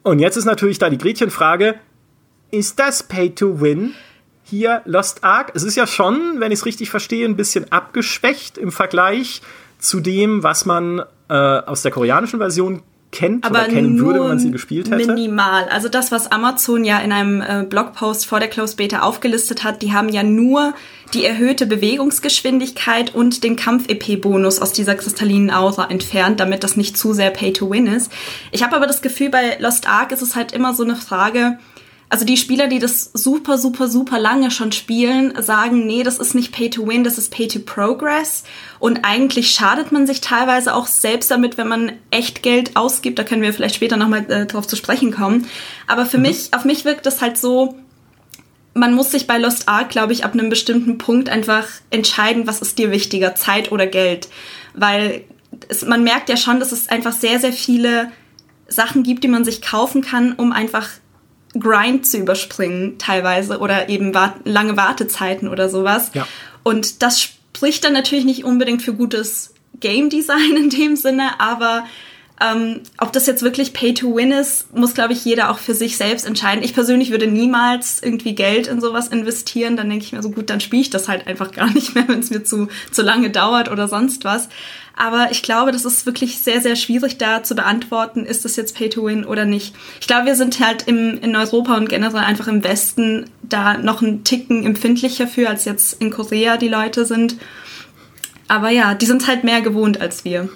[0.01, 1.75] Und jetzt ist natürlich da die Gretchenfrage,
[2.51, 3.93] ist das Pay to Win?
[4.43, 5.51] Hier Lost Ark.
[5.55, 9.41] Es ist ja schon, wenn ich es richtig verstehe, ein bisschen abgeschwächt im Vergleich
[9.79, 12.83] zu dem, was man äh, aus der koreanischen Version
[13.15, 15.07] kennt aber oder kennen würde, wenn man sie gespielt hätte.
[15.07, 15.63] minimal.
[15.69, 19.81] Also das, was Amazon ja in einem äh, Blogpost vor der Closed Beta aufgelistet hat,
[19.81, 20.73] die haben ja nur
[21.13, 27.13] die erhöhte Bewegungsgeschwindigkeit und den Kampf-EP-Bonus aus dieser kristallinen Aura entfernt, damit das nicht zu
[27.13, 28.11] sehr Pay-to-Win ist.
[28.51, 31.57] Ich habe aber das Gefühl, bei Lost Ark ist es halt immer so eine Frage,
[32.07, 36.35] also die Spieler, die das super, super, super lange schon spielen, sagen, nee, das ist
[36.35, 38.43] nicht Pay to Win, das ist Pay to Progress.
[38.79, 43.17] Und eigentlich schadet man sich teilweise auch selbst damit, wenn man echt Geld ausgibt.
[43.17, 45.47] Da können wir vielleicht später nochmal äh, drauf zu sprechen kommen.
[45.87, 47.75] Aber für mich, auf mich wirkt das halt so,
[48.75, 52.61] man muss sich bei Lost Ark, glaube ich, ab einem bestimmten Punkt einfach entscheiden, was
[52.61, 54.27] ist dir wichtiger, Zeit oder Geld.
[54.75, 55.23] Weil
[55.69, 58.11] es, man merkt ja schon, dass es einfach sehr, sehr viele
[58.67, 60.89] Sachen gibt, die man sich kaufen kann, um einfach
[61.59, 66.11] Grind zu überspringen teilweise oder eben lange Wartezeiten oder sowas.
[66.13, 66.27] Ja.
[66.63, 71.85] Und das spricht dann natürlich nicht unbedingt für gutes Game Design in dem Sinne, aber
[72.41, 75.73] ähm, ob das jetzt wirklich Pay to Win ist, muss, glaube ich, jeder auch für
[75.73, 76.63] sich selbst entscheiden.
[76.63, 79.77] Ich persönlich würde niemals irgendwie Geld in sowas investieren.
[79.77, 82.05] Dann denke ich mir so, gut, dann spiele ich das halt einfach gar nicht mehr,
[82.07, 84.49] wenn es mir zu, zu lange dauert oder sonst was.
[84.97, 88.75] Aber ich glaube, das ist wirklich sehr, sehr schwierig da zu beantworten, ist das jetzt
[88.75, 89.73] Pay to Win oder nicht.
[90.01, 94.01] Ich glaube, wir sind halt im, in Europa und generell einfach im Westen da noch
[94.01, 97.37] einen Ticken empfindlicher für, als jetzt in Korea die Leute sind.
[98.47, 100.49] Aber ja, die sind halt mehr gewohnt als wir.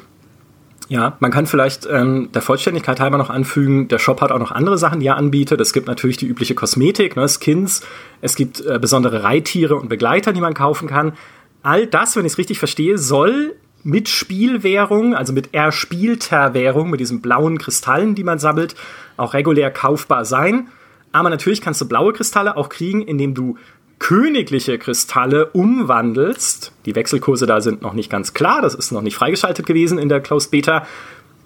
[0.90, 4.52] Ja, man kann vielleicht ähm, der Vollständigkeit halber noch anfügen, der Shop hat auch noch
[4.52, 5.62] andere Sachen, die er anbietet.
[5.62, 7.82] Es gibt natürlich die übliche Kosmetik, ne, Skins,
[8.22, 11.14] es gibt äh, besondere Reittiere und Begleiter, die man kaufen kann.
[11.62, 17.00] All das, wenn ich es richtig verstehe, soll mit Spielwährung, also mit erspielter Währung, mit
[17.00, 18.76] diesen blauen Kristallen, die man sammelt,
[19.16, 20.70] auch regulär kaufbar sein.
[21.12, 23.58] Aber natürlich kannst du blaue Kristalle auch kriegen, indem du
[24.00, 26.72] königliche Kristalle umwandelst.
[26.86, 30.10] Die Wechselkurse da sind noch nicht ganz klar, das ist noch nicht freigeschaltet gewesen in
[30.10, 30.88] der Closed Beta.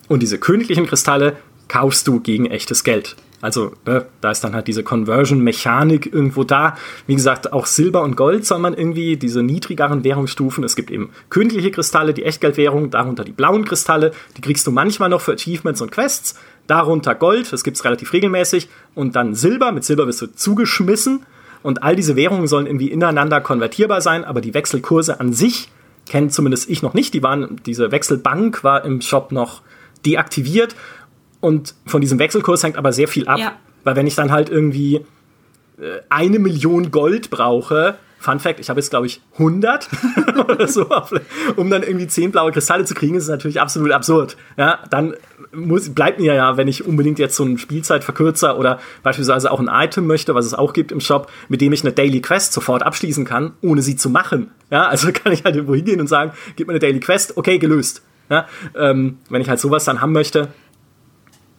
[0.08, 1.36] Und diese königlichen Kristalle
[1.68, 3.16] kaufst du gegen echtes Geld.
[3.42, 6.78] Also ne, da ist dann halt diese Conversion-Mechanik irgendwo da.
[7.08, 10.64] Wie gesagt, auch Silber und Gold soll man irgendwie, diese niedrigeren Währungsstufen.
[10.64, 14.14] Es gibt eben königliche Kristalle, die Echtgeldwährung, darunter die blauen Kristalle.
[14.38, 16.36] Die kriegst du manchmal noch für Achievements und Quests.
[16.68, 18.70] Darunter Gold, das gibt's relativ regelmäßig.
[18.96, 21.26] Und dann Silber, mit Silber wirst du zugeschmissen.
[21.64, 25.70] Und all diese Währungen sollen irgendwie ineinander konvertierbar sein, aber die Wechselkurse an sich
[26.08, 27.14] kenne zumindest ich noch nicht.
[27.14, 29.62] Die waren, diese Wechselbank war im Shop noch
[30.06, 30.76] deaktiviert
[31.40, 33.40] und von diesem Wechselkurs hängt aber sehr viel ab.
[33.40, 33.54] Ja.
[33.84, 34.96] Weil wenn ich dann halt irgendwie
[35.78, 39.90] äh, eine Million Gold brauche, Fun Fact, ich habe jetzt, glaube ich, 100
[40.48, 40.88] oder so,
[41.58, 44.38] um dann irgendwie 10 blaue Kristalle zu kriegen, ist es natürlich absolut absurd.
[44.56, 45.16] Ja, dann
[45.54, 49.70] muss, bleibt mir ja, wenn ich unbedingt jetzt so einen Spielzeitverkürzer oder beispielsweise auch ein
[49.70, 52.84] Item möchte, was es auch gibt im Shop, mit dem ich eine Daily Quest sofort
[52.84, 54.52] abschließen kann, ohne sie zu machen.
[54.70, 57.60] Ja, also kann ich halt irgendwo hingehen und sagen, gib mir eine Daily Quest, okay,
[57.60, 58.02] gelöst.
[58.30, 60.48] Ja, ähm, wenn ich halt sowas dann haben möchte,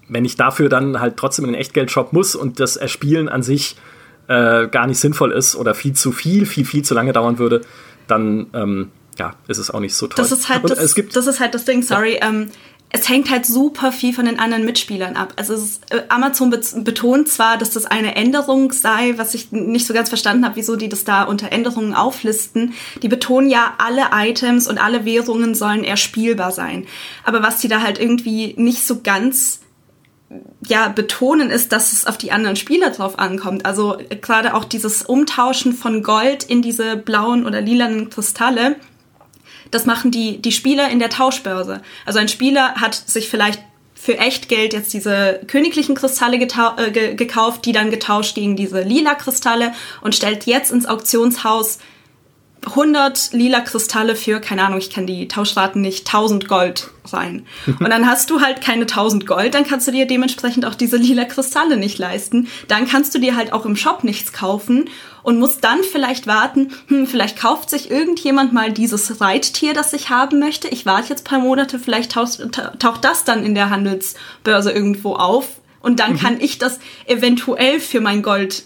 [0.08, 3.76] wenn ich dafür dann halt trotzdem in den Echtgeldshop muss und das Erspielen an sich
[4.28, 7.60] äh, gar nicht sinnvoll ist oder viel zu viel, viel, viel zu lange dauern würde,
[8.06, 10.16] dann ähm, ja, ist es auch nicht so toll.
[10.16, 12.18] Das ist halt, das, es gibt, das, ist halt das Ding, sorry.
[12.20, 12.28] Ja.
[12.28, 12.50] Ähm,
[12.96, 15.32] es hängt halt super viel von den anderen Mitspielern ab.
[15.34, 19.92] Also ist, äh, Amazon betont zwar, dass das eine Änderung sei, was ich nicht so
[19.92, 22.72] ganz verstanden habe, wieso die das da unter Änderungen auflisten.
[23.02, 26.86] Die betonen ja, alle Items und alle Währungen sollen erspielbar sein.
[27.24, 29.58] Aber was die da halt irgendwie nicht so ganz
[30.64, 33.66] ja, betonen ist, dass es auf die anderen Spieler drauf ankommt.
[33.66, 38.76] Also äh, gerade auch dieses Umtauschen von Gold in diese blauen oder lilanen Kristalle,
[39.74, 41.82] das machen die, die Spieler in der Tauschbörse.
[42.06, 43.60] Also ein Spieler hat sich vielleicht
[43.94, 49.72] für Echtgeld jetzt diese königlichen Kristalle äh, gekauft, die dann getauscht gegen diese lila Kristalle
[50.00, 51.78] und stellt jetzt ins Auktionshaus
[52.66, 57.46] 100 lila Kristalle für, keine Ahnung, ich kenne die Tauschraten nicht, 1000 Gold rein.
[57.66, 60.96] Und dann hast du halt keine 1000 Gold, dann kannst du dir dementsprechend auch diese
[60.96, 62.48] lila Kristalle nicht leisten.
[62.68, 64.88] Dann kannst du dir halt auch im Shop nichts kaufen
[65.22, 70.10] und musst dann vielleicht warten, hm, vielleicht kauft sich irgendjemand mal dieses Reittier, das ich
[70.10, 70.68] haben möchte.
[70.68, 72.40] Ich warte jetzt paar Monate, vielleicht taucht,
[72.78, 75.46] taucht das dann in der Handelsbörse irgendwo auf.
[75.80, 76.18] Und dann mhm.
[76.18, 78.64] kann ich das eventuell für mein Gold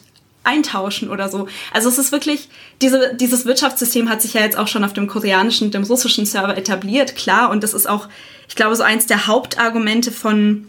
[0.49, 1.47] eintauschen oder so.
[1.73, 2.49] Also es ist wirklich,
[2.83, 6.57] diese, dieses Wirtschaftssystem hat sich ja jetzt auch schon auf dem koreanischen dem russischen Server
[6.57, 7.51] etabliert, klar.
[7.51, 8.09] Und das ist auch,
[8.49, 10.67] ich glaube, so eins der Hauptargumente von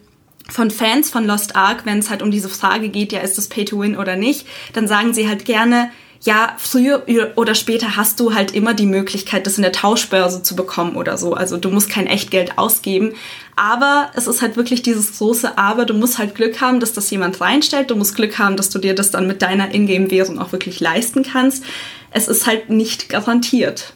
[0.47, 3.49] von Fans von Lost Ark, wenn es halt um diese Frage geht, ja, ist das
[3.49, 5.91] Pay to Win oder nicht, dann sagen sie halt gerne,
[6.21, 7.03] ja, früher
[7.35, 11.17] oder später hast du halt immer die Möglichkeit, das in der Tauschbörse zu bekommen oder
[11.17, 11.33] so.
[11.33, 13.13] Also du musst kein Echtgeld ausgeben.
[13.55, 15.85] Aber es ist halt wirklich dieses große Aber.
[15.85, 17.89] Du musst halt Glück haben, dass das jemand reinstellt.
[17.89, 21.23] Du musst Glück haben, dass du dir das dann mit deiner Ingame-Währung auch wirklich leisten
[21.23, 21.63] kannst.
[22.11, 23.93] Es ist halt nicht garantiert.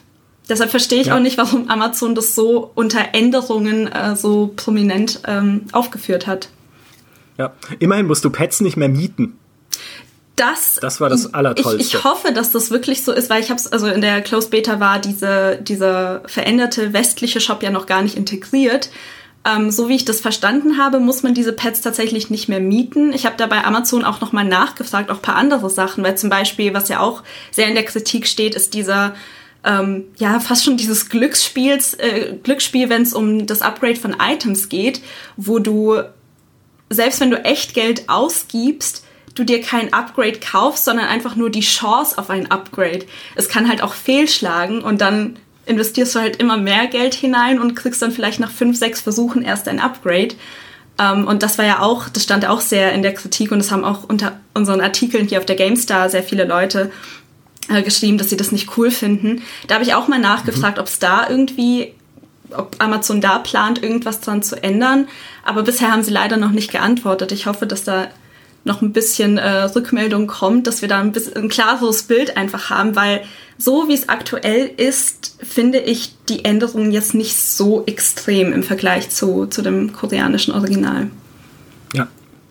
[0.48, 1.16] Deshalb verstehe ich ja.
[1.16, 6.48] auch nicht, warum Amazon das so unter Änderungen äh, so prominent ähm, aufgeführt hat.
[7.36, 9.38] Ja, immerhin musst du Pets nicht mehr mieten
[10.36, 11.80] das, das war das Allertollste.
[11.80, 14.20] Ich, ich hoffe, dass das wirklich so ist, weil ich habe es, also in der
[14.20, 18.90] Closed Beta war diese, dieser veränderte westliche Shop ja noch gar nicht integriert.
[19.46, 23.12] Ähm, so wie ich das verstanden habe, muss man diese Pads tatsächlich nicht mehr mieten.
[23.12, 26.74] Ich habe da bei Amazon auch nochmal nachgefragt, auch paar andere Sachen, weil zum Beispiel,
[26.74, 29.14] was ja auch sehr in der Kritik steht, ist dieser
[29.64, 34.68] ähm, ja, fast schon dieses Glücksspiels, äh, Glücksspiel, wenn es um das Upgrade von Items
[34.68, 35.00] geht,
[35.36, 36.02] wo du,
[36.90, 39.03] selbst wenn du echt Geld ausgibst,
[39.34, 43.06] du dir kein Upgrade kaufst, sondern einfach nur die Chance auf ein Upgrade.
[43.34, 47.74] Es kann halt auch fehlschlagen und dann investierst du halt immer mehr Geld hinein und
[47.74, 50.34] kriegst dann vielleicht nach fünf, sechs Versuchen erst ein Upgrade.
[50.96, 53.58] Um, ähm, und das war ja auch, das stand auch sehr in der Kritik und
[53.58, 56.92] das haben auch unter unseren Artikeln hier auf der GameStar sehr viele Leute
[57.68, 59.42] äh, geschrieben, dass sie das nicht cool finden.
[59.66, 60.82] Da habe ich auch mal nachgefragt, mhm.
[60.82, 61.94] ob es da irgendwie,
[62.56, 65.08] ob Amazon da plant, irgendwas dran zu ändern.
[65.44, 67.32] Aber bisher haben sie leider noch nicht geantwortet.
[67.32, 68.06] Ich hoffe, dass da
[68.64, 72.70] noch ein bisschen äh, Rückmeldung kommt, dass wir da ein, bisschen, ein klareres Bild einfach
[72.70, 73.22] haben, weil
[73.58, 79.10] so wie es aktuell ist, finde ich die Änderungen jetzt nicht so extrem im Vergleich
[79.10, 81.08] zu, zu dem koreanischen Original.
[81.92, 82.08] Ja.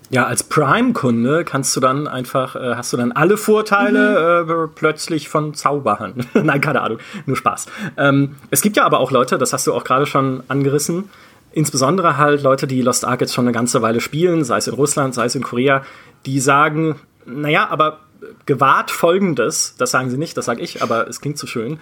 [0.10, 4.52] Ja, als Prime-Kunde kannst du dann einfach, äh, hast du dann alle Vorteile mhm.
[4.52, 6.28] äh, plötzlich von Zaubern.
[6.36, 7.66] Nein, keine Ahnung, nur Spaß.
[7.98, 11.10] Ähm, es gibt ja aber auch Leute, das hast du auch gerade schon angerissen,
[11.54, 14.74] insbesondere halt Leute, die Lost Ark jetzt schon eine ganze Weile spielen, sei es in
[14.74, 15.84] Russland, sei es in Korea,
[16.26, 18.00] die sagen, naja, aber
[18.46, 21.80] gewahrt folgendes, das sagen sie nicht, das sage ich, aber es klingt so schön.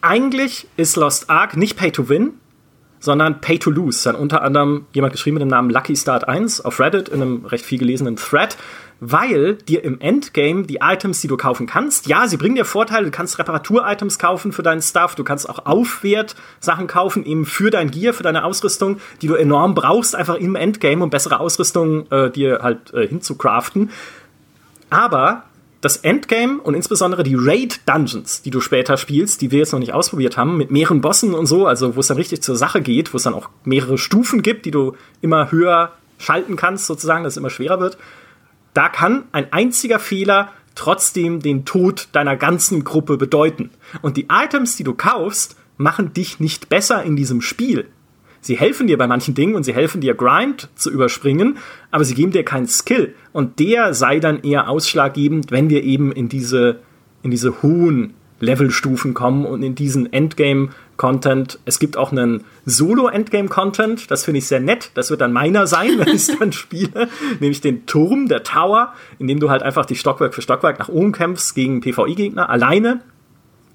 [0.00, 2.34] Eigentlich ist Lost Ark nicht Pay to Win,
[3.00, 4.04] sondern Pay to Lose.
[4.04, 7.44] Dann unter anderem jemand geschrieben mit dem Namen Lucky Start 1 auf Reddit in einem
[7.46, 8.56] recht viel gelesenen Thread,
[9.00, 13.06] weil dir im Endgame die Items, die du kaufen kannst, ja, sie bringen dir Vorteile,
[13.06, 17.90] du kannst Reparatur-Items kaufen für deinen Stuff, du kannst auch Aufwert-Sachen kaufen, eben für dein
[17.90, 22.30] Gear, für deine Ausrüstung, die du enorm brauchst, einfach im Endgame, um bessere Ausrüstung äh,
[22.30, 23.90] dir halt äh, hinzucraften.
[24.90, 25.44] Aber
[25.80, 29.94] das Endgame und insbesondere die Raid-Dungeons, die du später spielst, die wir jetzt noch nicht
[29.94, 33.12] ausprobiert haben, mit mehreren Bossen und so, also wo es dann richtig zur Sache geht,
[33.12, 37.34] wo es dann auch mehrere Stufen gibt, die du immer höher schalten kannst, sozusagen, dass
[37.34, 37.96] es immer schwerer wird,
[38.78, 43.70] da kann ein einziger Fehler trotzdem den Tod deiner ganzen Gruppe bedeuten.
[44.02, 47.88] Und die Items, die du kaufst, machen dich nicht besser in diesem Spiel.
[48.40, 51.58] Sie helfen dir bei manchen Dingen und sie helfen dir Grind zu überspringen,
[51.90, 53.16] aber sie geben dir keinen Skill.
[53.32, 56.78] Und der sei dann eher ausschlaggebend, wenn wir eben in diese,
[57.24, 60.12] in diese hohen Levelstufen kommen und in diesen
[60.98, 61.60] Endgame-Content.
[61.64, 64.90] Es gibt auch einen Solo-Endgame-Content, das finde ich sehr nett.
[64.94, 67.08] Das wird dann meiner sein, wenn ich es dann spiele.
[67.40, 70.88] Nämlich den Turm, der Tower, in dem du halt einfach die Stockwerk für Stockwerk nach
[70.88, 73.00] oben kämpfst gegen PvE-Gegner alleine.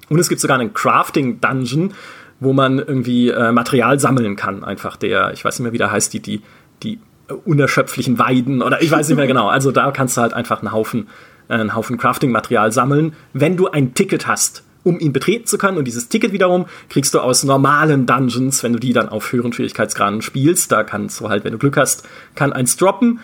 [0.09, 1.93] Und es gibt sogar einen Crafting-Dungeon,
[2.39, 4.63] wo man irgendwie äh, Material sammeln kann.
[4.63, 6.41] Einfach der, ich weiß nicht mehr, wie der heißt, die, die,
[6.83, 6.99] die
[7.45, 9.47] unerschöpflichen Weiden oder ich weiß nicht mehr genau.
[9.47, 11.07] Also da kannst du halt einfach einen Haufen,
[11.47, 15.77] äh, einen Haufen Crafting-Material sammeln, wenn du ein Ticket hast, um ihn betreten zu können.
[15.77, 19.53] Und dieses Ticket wiederum kriegst du aus normalen Dungeons, wenn du die dann auf höheren
[19.53, 20.71] Schwierigkeitsgraden spielst.
[20.71, 23.19] Da kannst du halt, wenn du Glück hast, kann eins droppen.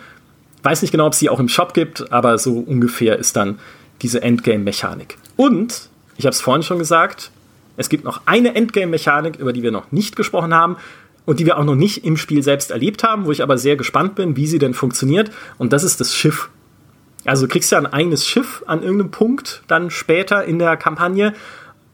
[0.62, 3.58] Weiß nicht genau, ob es sie auch im Shop gibt, aber so ungefähr ist dann
[4.02, 5.16] diese Endgame-Mechanik.
[5.36, 7.30] Und, ich habe es vorhin schon gesagt,
[7.76, 10.76] es gibt noch eine Endgame-Mechanik, über die wir noch nicht gesprochen haben
[11.24, 13.76] und die wir auch noch nicht im Spiel selbst erlebt haben, wo ich aber sehr
[13.76, 15.30] gespannt bin, wie sie denn funktioniert.
[15.56, 16.50] Und das ist das Schiff.
[17.30, 21.32] Also du kriegst ja ein eigenes Schiff an irgendeinem Punkt dann später in der Kampagne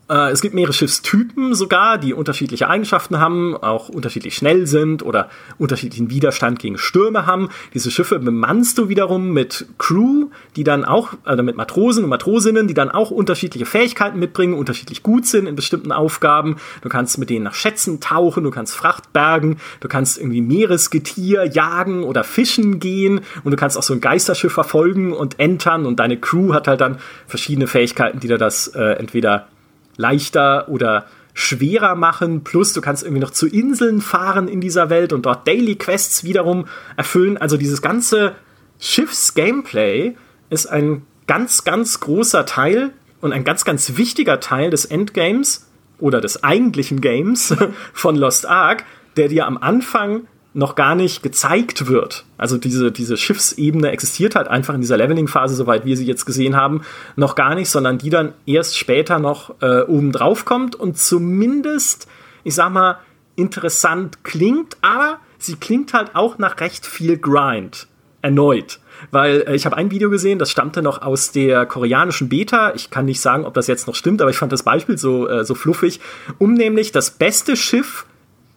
[0.09, 5.29] es gibt mehrere Schiffstypen sogar, die unterschiedliche Eigenschaften haben, auch unterschiedlich schnell sind oder
[5.59, 7.49] unterschiedlichen Widerstand gegen Stürme haben.
[7.75, 12.69] Diese Schiffe bemannst du wiederum mit Crew, die dann auch, also mit Matrosen und Matrosinnen,
[12.69, 16.57] die dann auch unterschiedliche Fähigkeiten mitbringen, unterschiedlich gut sind in bestimmten Aufgaben.
[16.83, 21.47] Du kannst mit denen nach Schätzen tauchen, du kannst Fracht bergen, du kannst irgendwie Meeresgetier
[21.47, 25.99] jagen oder fischen gehen und du kannst auch so ein Geisterschiff verfolgen und entern und
[25.99, 29.49] deine Crew hat halt dann verschiedene Fähigkeiten, die dir das äh, entweder
[29.97, 32.45] leichter oder schwerer machen.
[32.45, 36.25] Plus du kannst irgendwie noch zu Inseln fahren in dieser Welt und dort Daily Quests
[36.25, 36.67] wiederum
[36.97, 37.37] erfüllen.
[37.37, 38.35] Also dieses ganze
[38.81, 40.17] Schiffs-Gameplay
[40.49, 45.69] ist ein ganz, ganz großer Teil und ein ganz, ganz wichtiger Teil des Endgames
[45.99, 47.55] oder des eigentlichen Games
[47.93, 48.85] von Lost Ark,
[49.17, 50.27] der dir am Anfang
[50.57, 52.25] noch gar nicht gezeigt wird.
[52.39, 56.57] Also diese, diese Schiffsebene existiert halt einfach in dieser Leveling-Phase, soweit wir sie jetzt gesehen
[56.57, 56.81] haben,
[57.15, 62.09] noch gar nicht, sondern die dann erst später noch äh, oben drauf kommt und zumindest,
[62.43, 63.01] ich sag mal,
[63.37, 67.87] interessant klingt, aber sie klingt halt auch nach recht viel Grind.
[68.23, 68.81] Erneut.
[69.11, 72.73] Weil äh, ich habe ein Video gesehen, das stammte noch aus der koreanischen Beta.
[72.75, 75.29] Ich kann nicht sagen, ob das jetzt noch stimmt, aber ich fand das Beispiel so,
[75.29, 76.01] äh, so fluffig,
[76.39, 78.07] um nämlich das beste Schiff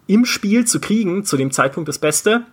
[0.06, 2.44] im Spiel zu kriegen, zu dem Zeitpunkt das Beste,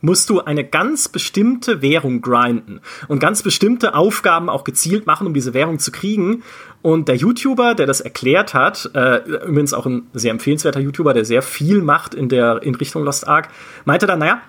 [0.00, 5.34] musst du eine ganz bestimmte Währung grinden und ganz bestimmte Aufgaben auch gezielt machen, um
[5.34, 6.42] diese Währung zu kriegen.
[6.82, 11.24] Und der YouTuber, der das erklärt hat, äh, übrigens auch ein sehr empfehlenswerter YouTuber, der
[11.24, 13.48] sehr viel macht in der in Richtung Lost Ark,
[13.84, 14.42] meinte dann, naja,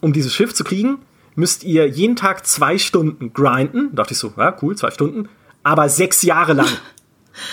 [0.00, 0.98] um dieses Schiff zu kriegen,
[1.34, 3.90] müsst ihr jeden Tag zwei Stunden grinden.
[3.90, 5.28] Da dachte ich so, ja, cool, zwei Stunden,
[5.62, 6.68] aber sechs Jahre lang.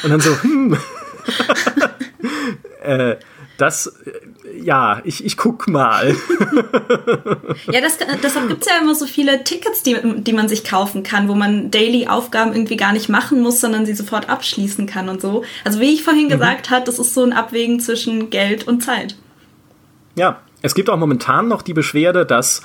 [0.04, 0.78] Und dann so, hm.
[2.84, 3.16] äh,
[3.58, 6.16] das, äh, ja, ich, ich guck mal.
[7.72, 11.04] ja, das, deshalb gibt es ja immer so viele Tickets, die, die man sich kaufen
[11.04, 15.22] kann, wo man Daily-Aufgaben irgendwie gar nicht machen muss, sondern sie sofort abschließen kann und
[15.22, 15.44] so.
[15.64, 16.32] Also wie ich vorhin mhm.
[16.32, 19.16] gesagt habe, das ist so ein Abwägen zwischen Geld und Zeit.
[20.16, 22.62] Ja, es gibt auch momentan noch die Beschwerde, dass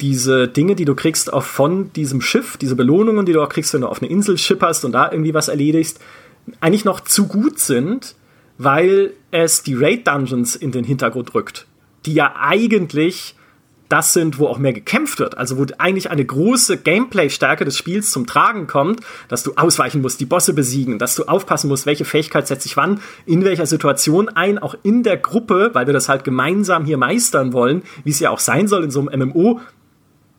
[0.00, 3.74] diese Dinge, die du kriegst auch von diesem Schiff, diese Belohnungen, die du auch kriegst,
[3.74, 5.98] wenn du auf eine Insel schipperst und da irgendwie was erledigst,
[6.60, 8.14] eigentlich noch zu gut sind,
[8.58, 11.66] weil es die Raid-Dungeons in den Hintergrund rückt,
[12.04, 13.34] die ja eigentlich
[13.88, 15.38] das sind, wo auch mehr gekämpft wird.
[15.38, 20.20] Also wo eigentlich eine große Gameplay-Stärke des Spiels zum Tragen kommt, dass du ausweichen musst,
[20.20, 24.28] die Bosse besiegen, dass du aufpassen musst, welche Fähigkeit setzt sich wann, in welcher Situation
[24.28, 28.20] ein, auch in der Gruppe, weil wir das halt gemeinsam hier meistern wollen, wie es
[28.20, 29.60] ja auch sein soll in so einem MMO,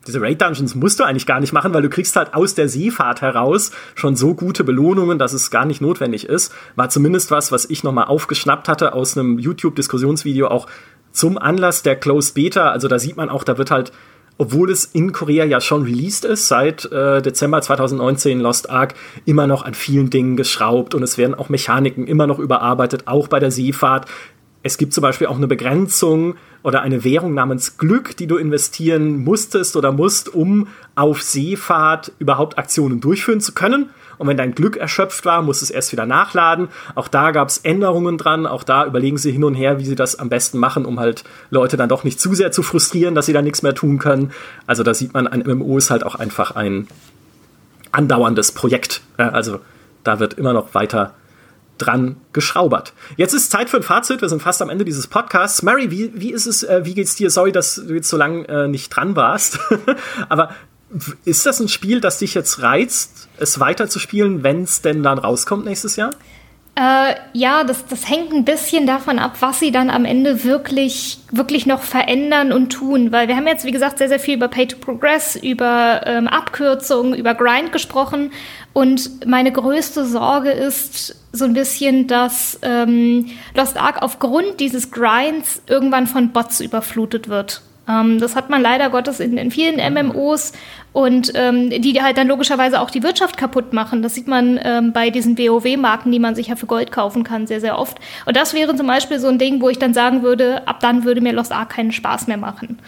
[0.06, 2.68] diese Raid Dungeons musst du eigentlich gar nicht machen, weil du kriegst halt aus der
[2.68, 6.52] Seefahrt heraus schon so gute Belohnungen, dass es gar nicht notwendig ist.
[6.74, 10.66] War zumindest was, was ich nochmal aufgeschnappt hatte aus einem YouTube-Diskussionsvideo auch
[11.12, 12.70] zum Anlass der Closed Beta.
[12.70, 13.92] Also da sieht man auch, da wird halt,
[14.38, 18.94] obwohl es in Korea ja schon released ist, seit äh, Dezember 2019 Lost Ark,
[19.26, 23.28] immer noch an vielen Dingen geschraubt und es werden auch Mechaniken immer noch überarbeitet, auch
[23.28, 24.06] bei der Seefahrt.
[24.62, 29.24] Es gibt zum Beispiel auch eine Begrenzung oder eine Währung namens Glück, die du investieren
[29.24, 33.88] musstest oder musst, um auf Seefahrt überhaupt Aktionen durchführen zu können.
[34.18, 36.68] Und wenn dein Glück erschöpft war, musst du es erst wieder nachladen.
[36.94, 38.46] Auch da gab es Änderungen dran.
[38.46, 41.24] Auch da überlegen sie hin und her, wie sie das am besten machen, um halt
[41.48, 44.32] Leute dann doch nicht zu sehr zu frustrieren, dass sie da nichts mehr tun können.
[44.66, 46.86] Also da sieht man, ein MMO ist halt auch einfach ein
[47.92, 49.00] andauerndes Projekt.
[49.16, 49.60] Also
[50.04, 51.14] da wird immer noch weiter
[51.80, 52.92] dran geschraubert.
[53.16, 54.20] Jetzt ist Zeit für ein Fazit.
[54.20, 55.62] Wir sind fast am Ende dieses Podcasts.
[55.62, 57.30] Mary, wie, wie ist es, äh, wie geht's dir?
[57.30, 59.58] Sorry, dass du jetzt so lange äh, nicht dran warst.
[60.28, 60.50] Aber
[61.24, 65.64] ist das ein Spiel, das dich jetzt reizt, es weiterzuspielen, wenn es denn dann rauskommt
[65.64, 66.10] nächstes Jahr?
[66.80, 71.18] Äh, ja, das, das hängt ein bisschen davon ab, was sie dann am Ende wirklich,
[71.30, 73.12] wirklich noch verändern und tun.
[73.12, 76.26] Weil wir haben jetzt, wie gesagt, sehr, sehr viel über Pay to Progress, über ähm,
[76.26, 78.32] Abkürzungen, über Grind gesprochen.
[78.72, 85.60] Und meine größte Sorge ist so ein bisschen, dass ähm, Lost Ark aufgrund dieses Grinds
[85.66, 87.60] irgendwann von Bots überflutet wird.
[87.90, 90.52] Ähm, das hat man leider Gottes in, in vielen MMOs
[90.92, 94.02] und ähm, die halt dann logischerweise auch die Wirtschaft kaputt machen.
[94.02, 97.46] Das sieht man ähm, bei diesen WoW-Marken, die man sich ja für Gold kaufen kann,
[97.46, 97.98] sehr, sehr oft.
[98.26, 101.04] Und das wäre zum Beispiel so ein Ding, wo ich dann sagen würde, ab dann
[101.04, 102.78] würde mir Lost Ark keinen Spaß mehr machen.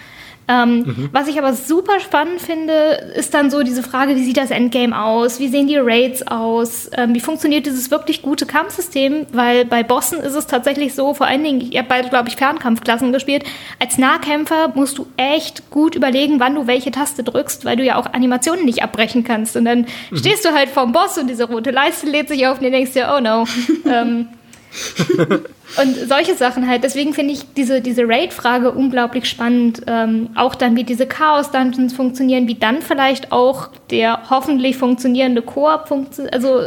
[0.48, 1.08] Ähm, mhm.
[1.12, 2.72] Was ich aber super spannend finde,
[3.14, 5.38] ist dann so diese Frage, wie sieht das Endgame aus?
[5.38, 6.90] Wie sehen die Raids aus?
[6.96, 9.26] Ähm, wie funktioniert dieses wirklich gute Kampfsystem?
[9.32, 12.36] Weil bei Bossen ist es tatsächlich so, vor allen Dingen, ich habe beide, glaube ich,
[12.36, 13.44] Fernkampfklassen gespielt.
[13.78, 17.96] Als Nahkämpfer musst du echt gut überlegen, wann du welche Taste drückst, weil du ja
[17.96, 19.56] auch Animationen nicht abbrechen kannst.
[19.56, 20.16] Und dann mhm.
[20.16, 22.92] stehst du halt vorm Boss und diese rote Leiste lädt sich auf und du denkst
[22.92, 23.44] dir, oh no.
[23.90, 24.28] ähm,
[25.82, 26.84] und solche Sachen halt.
[26.84, 29.82] Deswegen finde ich diese, diese Raid-Frage unglaublich spannend.
[29.86, 35.88] Ähm, auch dann, wie diese Chaos-Dungeons funktionieren, wie dann vielleicht auch der hoffentlich funktionierende Koop
[35.88, 36.60] funktio also,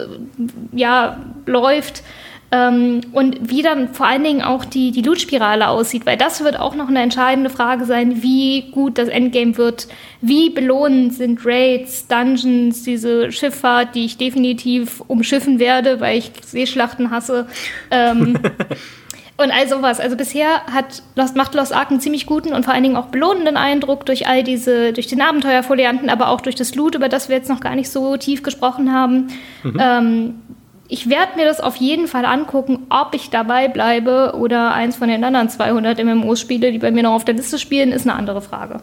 [0.72, 2.04] ja, läuft.
[2.56, 6.58] Ähm, und wie dann vor allen Dingen auch die, die Loot-Spirale aussieht, weil das wird
[6.58, 9.88] auch noch eine entscheidende Frage sein, wie gut das Endgame wird,
[10.22, 17.12] wie belohnend sind Raids, Dungeons, diese Schifffahrt, die ich definitiv umschiffen werde, weil ich Seeschlachten
[17.12, 17.48] hasse.
[17.92, 18.40] Ähm,
[19.38, 20.00] Und all sowas.
[20.00, 23.08] Also bisher hat Lost, macht Lost Ark einen ziemlich guten und vor allen Dingen auch
[23.08, 27.28] belohnenden Eindruck durch all diese, durch den Abenteuerfolianten, aber auch durch das Loot, über das
[27.28, 29.28] wir jetzt noch gar nicht so tief gesprochen haben.
[29.64, 29.78] Mhm.
[29.78, 30.36] Ähm,
[30.88, 35.08] ich werde mir das auf jeden Fall angucken, ob ich dabei bleibe oder eins von
[35.08, 38.16] den anderen 200 MMOs spiele, die bei mir noch auf der Liste spielen, ist eine
[38.16, 38.82] andere Frage.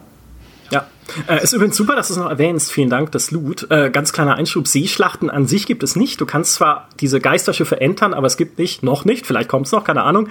[0.69, 0.87] Ja,
[1.27, 2.71] äh, ist übrigens super, dass du es noch erwähnst.
[2.71, 3.67] Vielen Dank, das Loot.
[3.69, 6.19] Äh, ganz kleiner Einschub: Seeschlachten an sich gibt es nicht.
[6.19, 9.71] Du kannst zwar diese Geisterschiffe entern, aber es gibt nicht, noch nicht, vielleicht kommt es
[9.71, 10.29] noch, keine Ahnung.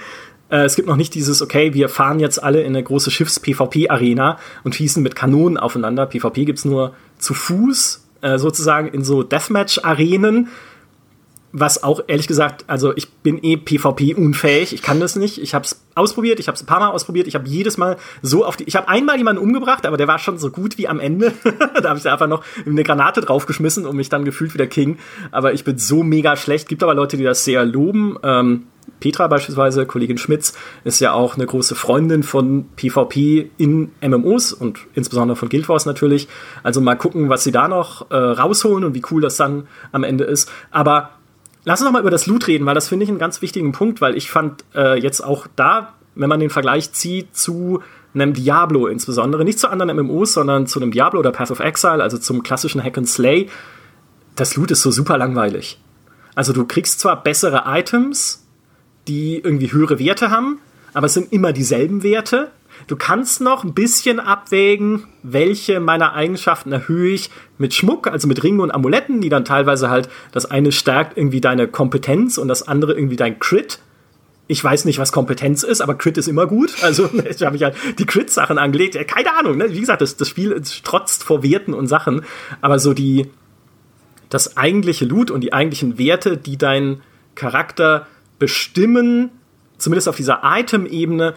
[0.49, 4.37] Äh, es gibt noch nicht dieses, okay, wir fahren jetzt alle in eine große Schiffs-PvP-Arena
[4.63, 6.05] und schießen mit Kanonen aufeinander.
[6.05, 10.49] PvP gibt es nur zu Fuß, äh, sozusagen in so Deathmatch-Arenen
[11.55, 15.37] was auch ehrlich gesagt, also ich bin eh PvP unfähig, ich kann das nicht.
[15.37, 17.97] Ich habe es ausprobiert, ich habe es ein paar Mal ausprobiert, ich habe jedes Mal
[18.23, 20.87] so auf die ich habe einmal jemanden umgebracht, aber der war schon so gut wie
[20.87, 21.31] am Ende.
[21.81, 24.97] da habe ich einfach noch eine Granate draufgeschmissen und mich dann gefühlt wie der King,
[25.31, 26.67] aber ich bin so mega schlecht.
[26.67, 28.17] Gibt aber Leute, die das sehr loben.
[28.23, 28.63] Ähm,
[28.99, 34.79] Petra beispielsweise, Kollegin Schmitz, ist ja auch eine große Freundin von PvP in MMOs und
[34.95, 36.27] insbesondere von Guild Wars natürlich.
[36.63, 40.03] Also mal gucken, was sie da noch äh, rausholen und wie cool das dann am
[40.03, 40.51] Ende ist.
[40.71, 41.11] Aber
[41.65, 43.71] Lass uns noch mal über das Loot reden, weil das finde ich einen ganz wichtigen
[43.71, 47.81] Punkt, weil ich fand äh, jetzt auch da, wenn man den Vergleich zieht zu
[48.13, 52.03] einem Diablo insbesondere, nicht zu anderen MMOs, sondern zu einem Diablo oder Path of Exile,
[52.03, 53.49] also zum klassischen Hack and Slay,
[54.35, 55.79] das Loot ist so super langweilig.
[56.35, 58.45] Also du kriegst zwar bessere Items,
[59.07, 60.59] die irgendwie höhere Werte haben,
[60.93, 62.51] aber es sind immer dieselben Werte
[62.87, 68.43] Du kannst noch ein bisschen abwägen, welche meiner Eigenschaften erhöhe ich mit Schmuck, also mit
[68.43, 72.67] Ringen und Amuletten, die dann teilweise halt, das eine stärkt irgendwie deine Kompetenz und das
[72.67, 73.79] andere irgendwie dein Crit.
[74.47, 76.75] Ich weiß nicht, was Kompetenz ist, aber Crit ist immer gut.
[76.83, 78.97] Also ich habe mich halt die Crit-Sachen angelegt.
[79.07, 79.71] Keine Ahnung, ne?
[79.71, 82.25] Wie gesagt, das, das Spiel trotzt vor Werten und Sachen.
[82.61, 83.31] Aber so die,
[84.29, 87.01] das eigentliche Loot und die eigentlichen Werte, die deinen
[87.35, 88.07] Charakter
[88.39, 89.31] bestimmen,
[89.77, 91.35] zumindest auf dieser Item-Ebene,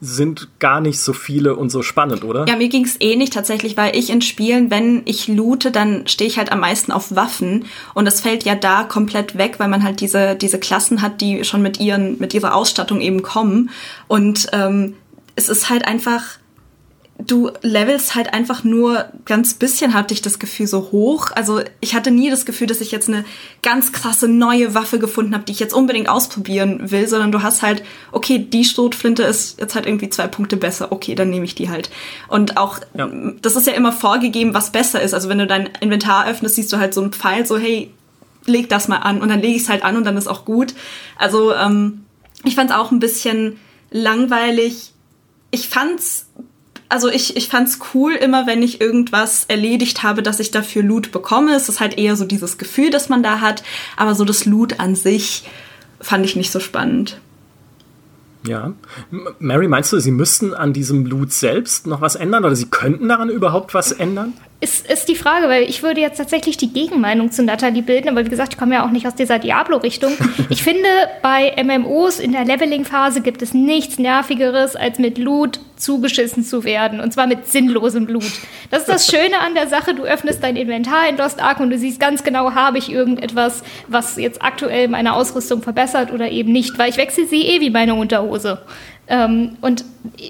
[0.00, 2.46] sind gar nicht so viele und so spannend, oder?
[2.48, 6.28] Ja, mir ging's eh nicht tatsächlich, weil ich in Spielen, wenn ich loote, dann stehe
[6.28, 9.84] ich halt am meisten auf Waffen und das fällt ja da komplett weg, weil man
[9.84, 13.70] halt diese diese Klassen hat, die schon mit ihren mit ihrer Ausstattung eben kommen
[14.08, 14.94] und ähm,
[15.36, 16.38] es ist halt einfach
[17.26, 21.30] du levelst halt einfach nur ganz bisschen, hatte ich das Gefühl, so hoch.
[21.34, 23.24] Also ich hatte nie das Gefühl, dass ich jetzt eine
[23.62, 27.62] ganz krasse neue Waffe gefunden habe, die ich jetzt unbedingt ausprobieren will, sondern du hast
[27.62, 31.54] halt, okay, die Schrotflinte ist jetzt halt irgendwie zwei Punkte besser, okay, dann nehme ich
[31.54, 31.90] die halt.
[32.28, 33.10] Und auch, ja.
[33.42, 35.14] das ist ja immer vorgegeben, was besser ist.
[35.14, 37.92] Also wenn du dein Inventar öffnest, siehst du halt so einen Pfeil, so hey,
[38.46, 40.44] leg das mal an und dann lege ich es halt an und dann ist auch
[40.44, 40.74] gut.
[41.16, 42.04] Also ähm,
[42.44, 43.58] ich fand es auch ein bisschen
[43.90, 44.92] langweilig.
[45.50, 46.26] Ich fand's
[46.90, 51.12] also ich, ich fand's cool, immer wenn ich irgendwas erledigt habe, dass ich dafür Loot
[51.12, 51.54] bekomme.
[51.54, 53.62] Es ist halt eher so dieses Gefühl, das man da hat.
[53.96, 55.48] Aber so das Loot an sich
[56.00, 57.20] fand ich nicht so spannend.
[58.46, 58.72] Ja.
[59.38, 63.08] Mary, meinst du, sie müssten an diesem Loot selbst noch was ändern oder sie könnten
[63.08, 64.32] daran überhaupt was ändern?
[64.60, 68.26] Ist, ist die Frage, weil ich würde jetzt tatsächlich die Gegenmeinung zu Natalie bilden, aber
[68.26, 70.12] wie gesagt, ich komme ja auch nicht aus dieser Diablo-Richtung.
[70.48, 70.88] Ich finde,
[71.22, 77.00] bei MMOs in der Leveling-Phase gibt es nichts Nervigeres, als mit Loot zugeschissen zu werden.
[77.00, 78.32] Und zwar mit sinnlosem Loot.
[78.70, 79.94] Das ist das Schöne an der Sache.
[79.94, 83.62] Du öffnest dein Inventar in Lost Ark und du siehst ganz genau, habe ich irgendetwas,
[83.86, 87.70] was jetzt aktuell meine Ausrüstung verbessert oder eben nicht, weil ich wechsle sie eh wie
[87.70, 88.62] meine Unterhose.
[89.10, 89.84] Ähm, und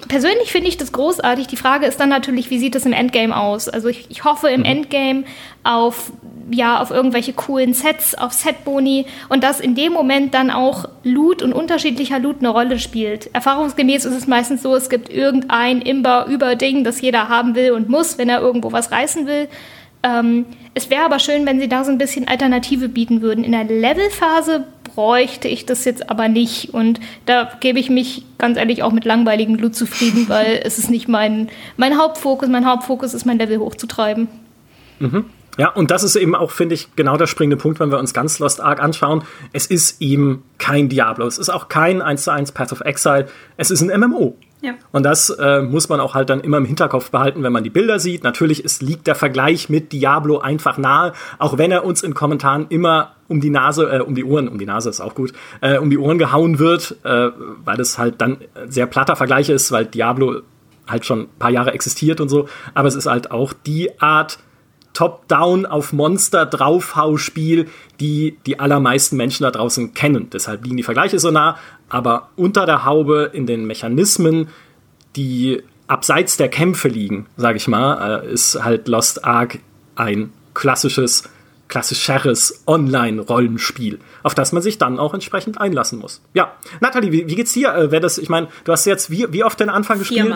[0.07, 1.45] persönlich finde ich das großartig.
[1.45, 3.69] Die Frage ist dann natürlich, wie sieht es im Endgame aus?
[3.69, 4.65] Also ich, ich hoffe im mhm.
[4.65, 5.23] Endgame
[5.63, 6.11] auf
[6.49, 11.41] ja, auf irgendwelche coolen Sets, auf Setboni und dass in dem Moment dann auch Loot
[11.41, 13.33] und unterschiedlicher Loot eine Rolle spielt.
[13.33, 18.17] Erfahrungsgemäß ist es meistens so, es gibt irgendein Imber-Über-Ding, das jeder haben will und muss,
[18.17, 19.47] wenn er irgendwo was reißen will.
[20.03, 23.43] Ähm, es wäre aber schön, wenn sie da so ein bisschen Alternative bieten würden.
[23.43, 24.65] In der Levelphase
[24.95, 26.73] bräuchte ich das jetzt aber nicht.
[26.73, 30.89] Und da gebe ich mich ganz ehrlich auch mit langweiligem Loot zufrieden, weil es ist
[30.89, 32.49] nicht mein, mein Hauptfokus.
[32.49, 34.27] Mein Hauptfokus ist, mein Level hochzutreiben.
[34.99, 35.25] Mhm.
[35.57, 38.13] Ja, und das ist eben auch, finde ich, genau der springende Punkt, wenn wir uns
[38.13, 39.23] ganz Lost Ark anschauen.
[39.51, 41.27] Es ist eben kein Diablo.
[41.27, 43.27] Es ist auch kein 1 zu 1 Path of Exile.
[43.57, 44.37] Es ist ein MMO.
[44.91, 47.69] Und das äh, muss man auch halt dann immer im Hinterkopf behalten, wenn man die
[47.69, 48.23] Bilder sieht.
[48.23, 52.67] Natürlich ist, liegt der Vergleich mit Diablo einfach nahe, auch wenn er uns in Kommentaren
[52.69, 55.77] immer um die Nase, äh, um die Ohren, um die Nase ist auch gut, äh,
[55.77, 57.29] um die Ohren gehauen wird, äh,
[57.65, 58.37] weil es halt dann
[58.67, 60.41] sehr platter Vergleich ist, weil Diablo
[60.87, 62.47] halt schon ein paar Jahre existiert und so.
[62.73, 64.37] Aber es ist halt auch die Art,
[64.93, 67.67] Top-Down auf Monster draufhau-Spiel,
[67.99, 70.29] die die allermeisten Menschen da draußen kennen.
[70.31, 71.57] Deshalb liegen die Vergleiche so nah.
[71.89, 74.49] Aber unter der Haube in den Mechanismen,
[75.15, 79.59] die abseits der Kämpfe liegen, sage ich mal, äh, ist halt Lost Ark
[79.95, 81.23] ein klassisches,
[81.67, 86.21] klassischeres Online-Rollenspiel, auf das man sich dann auch entsprechend einlassen muss.
[86.33, 87.73] Ja, Nathalie, wie, wie geht's dir?
[87.73, 90.35] Äh, das, ich meine, du hast jetzt wie, wie oft den Anfang gespielt?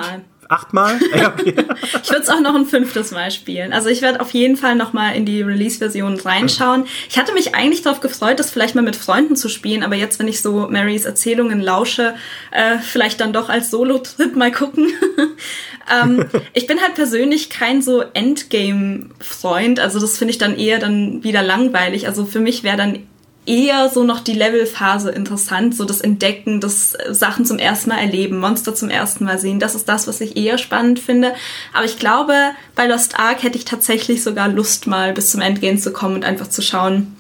[0.49, 0.99] Achtmal?
[1.15, 1.55] Ja, okay.
[2.03, 3.71] ich würde es auch noch ein fünftes Mal spielen.
[3.71, 6.85] Also ich werde auf jeden Fall noch mal in die Release-Version reinschauen.
[7.09, 10.19] Ich hatte mich eigentlich darauf gefreut, das vielleicht mal mit Freunden zu spielen, aber jetzt,
[10.19, 12.15] wenn ich so Marys Erzählungen lausche,
[12.51, 14.91] äh, vielleicht dann doch als Solo-Trip mal gucken.
[16.03, 19.79] ähm, ich bin halt persönlich kein so Endgame-Freund.
[19.79, 22.07] Also das finde ich dann eher dann wieder langweilig.
[22.07, 22.99] Also für mich wäre dann
[23.45, 28.39] eher so noch die Levelphase interessant, so das Entdecken, das Sachen zum ersten Mal erleben,
[28.39, 29.59] Monster zum ersten Mal sehen.
[29.59, 31.33] Das ist das, was ich eher spannend finde.
[31.73, 32.33] Aber ich glaube,
[32.75, 36.25] bei Lost Ark hätte ich tatsächlich sogar Lust, mal bis zum Endgame zu kommen und
[36.25, 37.15] einfach zu schauen,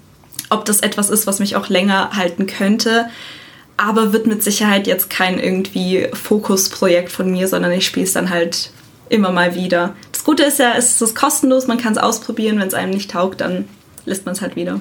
[0.49, 3.09] ob das etwas ist, was mich auch länger halten könnte.
[3.77, 8.29] Aber wird mit Sicherheit jetzt kein irgendwie Fokusprojekt von mir, sondern ich spiele es dann
[8.29, 8.71] halt
[9.09, 9.95] immer mal wieder.
[10.11, 12.59] Das Gute ist ja, es ist kostenlos, man kann es ausprobieren.
[12.59, 13.67] Wenn es einem nicht taugt, dann
[14.05, 14.79] lässt man es halt wieder.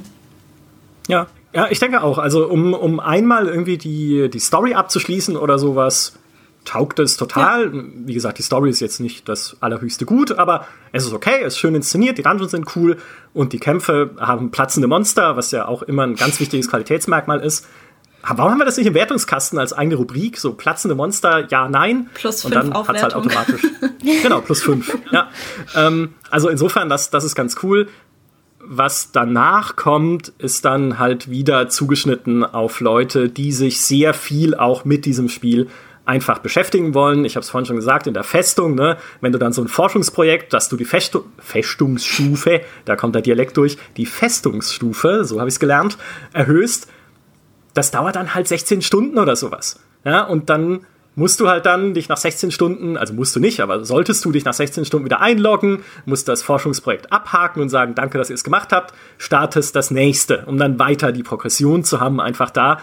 [1.09, 2.19] Ja, ja, ich denke auch.
[2.19, 6.15] Also um, um einmal irgendwie die, die Story abzuschließen oder sowas,
[6.65, 7.67] taugt es total.
[7.67, 7.83] Ja.
[8.07, 11.55] Wie gesagt, die Story ist jetzt nicht das allerhöchste Gut, aber es ist okay, es
[11.55, 12.97] ist schön inszeniert, die Dungeons sind cool
[13.33, 17.67] und die Kämpfe haben platzende Monster, was ja auch immer ein ganz wichtiges Qualitätsmerkmal ist.
[18.27, 20.39] Warum haben wir das nicht im Wertungskasten als eigene Rubrik?
[20.39, 22.09] So platzende Monster, ja, nein.
[22.15, 23.63] Plus fünf Und dann hat halt automatisch.
[24.23, 24.97] genau, plus fünf.
[25.13, 25.29] Ja.
[25.77, 27.89] Ähm, also insofern, das, das ist ganz cool
[28.67, 34.85] was danach kommt, ist dann halt wieder zugeschnitten auf Leute, die sich sehr viel auch
[34.85, 35.69] mit diesem Spiel
[36.07, 37.25] einfach beschäftigen wollen.
[37.25, 39.69] Ich habe es vorhin schon gesagt, in der Festung, ne, wenn du dann so ein
[39.69, 45.49] Forschungsprojekt, dass du die Festung, Festungsstufe, da kommt der Dialekt durch, die Festungsstufe, so habe
[45.49, 45.97] ich es gelernt,
[46.33, 46.89] erhöhst,
[47.73, 49.81] das dauert dann halt 16 Stunden oder sowas.
[50.05, 53.61] Ja, und dann musst du halt dann dich nach 16 Stunden, also musst du nicht,
[53.61, 57.95] aber solltest du dich nach 16 Stunden wieder einloggen, musst das Forschungsprojekt abhaken und sagen,
[57.95, 62.01] danke, dass ihr es gemacht habt, startest das nächste, um dann weiter die Progression zu
[62.01, 62.79] haben, einfach da.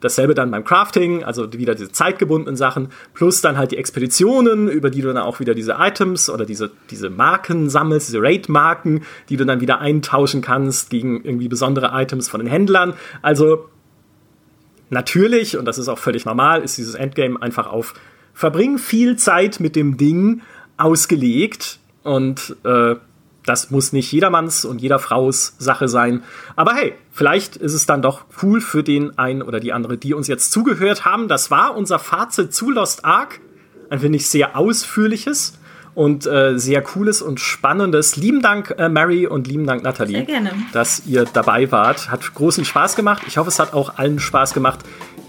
[0.00, 4.88] Dasselbe dann beim Crafting, also wieder diese zeitgebundenen Sachen, plus dann halt die Expeditionen, über
[4.88, 9.36] die du dann auch wieder diese Items oder diese, diese Marken sammelst, diese Raid-Marken, die
[9.36, 12.94] du dann wieder eintauschen kannst gegen irgendwie besondere Items von den Händlern.
[13.20, 13.68] Also
[14.90, 17.94] Natürlich, und das ist auch völlig normal, ist dieses Endgame einfach auf
[18.34, 20.42] verbring viel Zeit mit dem Ding
[20.76, 22.96] ausgelegt und äh,
[23.46, 26.22] das muss nicht jedermanns und jeder Frau's Sache sein.
[26.56, 30.14] Aber hey, vielleicht ist es dann doch cool für den einen oder die andere, die
[30.14, 31.28] uns jetzt zugehört haben.
[31.28, 33.40] Das war unser Fazit zu Lost Ark.
[33.88, 35.58] Ein, ich, sehr ausführliches
[35.94, 38.16] und äh, sehr cooles und spannendes.
[38.16, 40.52] Lieben Dank, äh, Mary, und lieben Dank, Nathalie, sehr gerne.
[40.72, 42.10] dass ihr dabei wart.
[42.10, 43.22] Hat großen Spaß gemacht.
[43.26, 44.80] Ich hoffe, es hat auch allen Spaß gemacht,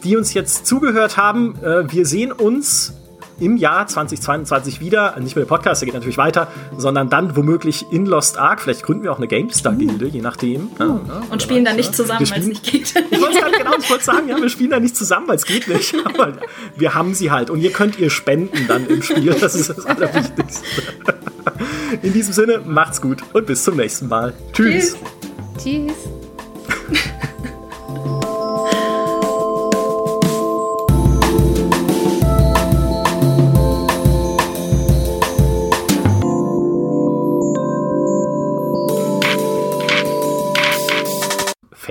[0.04, 1.56] die uns jetzt zugehört haben.
[1.64, 2.94] Äh, wir sehen uns
[3.42, 5.20] im Jahr 2022 wieder.
[5.20, 8.62] Nicht mehr der Podcast, der geht natürlich weiter, sondern dann womöglich in Lost Ark.
[8.62, 10.70] Vielleicht gründen wir auch eine GameStar-Gilde, je nachdem.
[10.80, 10.80] Uh.
[10.80, 12.94] Ja, ja, und spielen dann nicht zusammen, weil es nicht geht.
[13.12, 15.68] Ich wollte genau, ich wollte sagen, ja, wir spielen da nicht zusammen, weil es geht
[15.68, 15.94] nicht.
[16.06, 16.34] Aber
[16.76, 17.50] wir haben sie halt.
[17.50, 19.36] Und ihr könnt ihr spenden dann im Spiel.
[19.40, 20.84] Das ist das Allerwichtigste.
[22.02, 24.34] In diesem Sinne, macht's gut und bis zum nächsten Mal.
[24.54, 24.96] Tschüss.
[25.58, 25.94] Tschüss.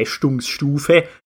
[0.00, 1.04] Festungsstufe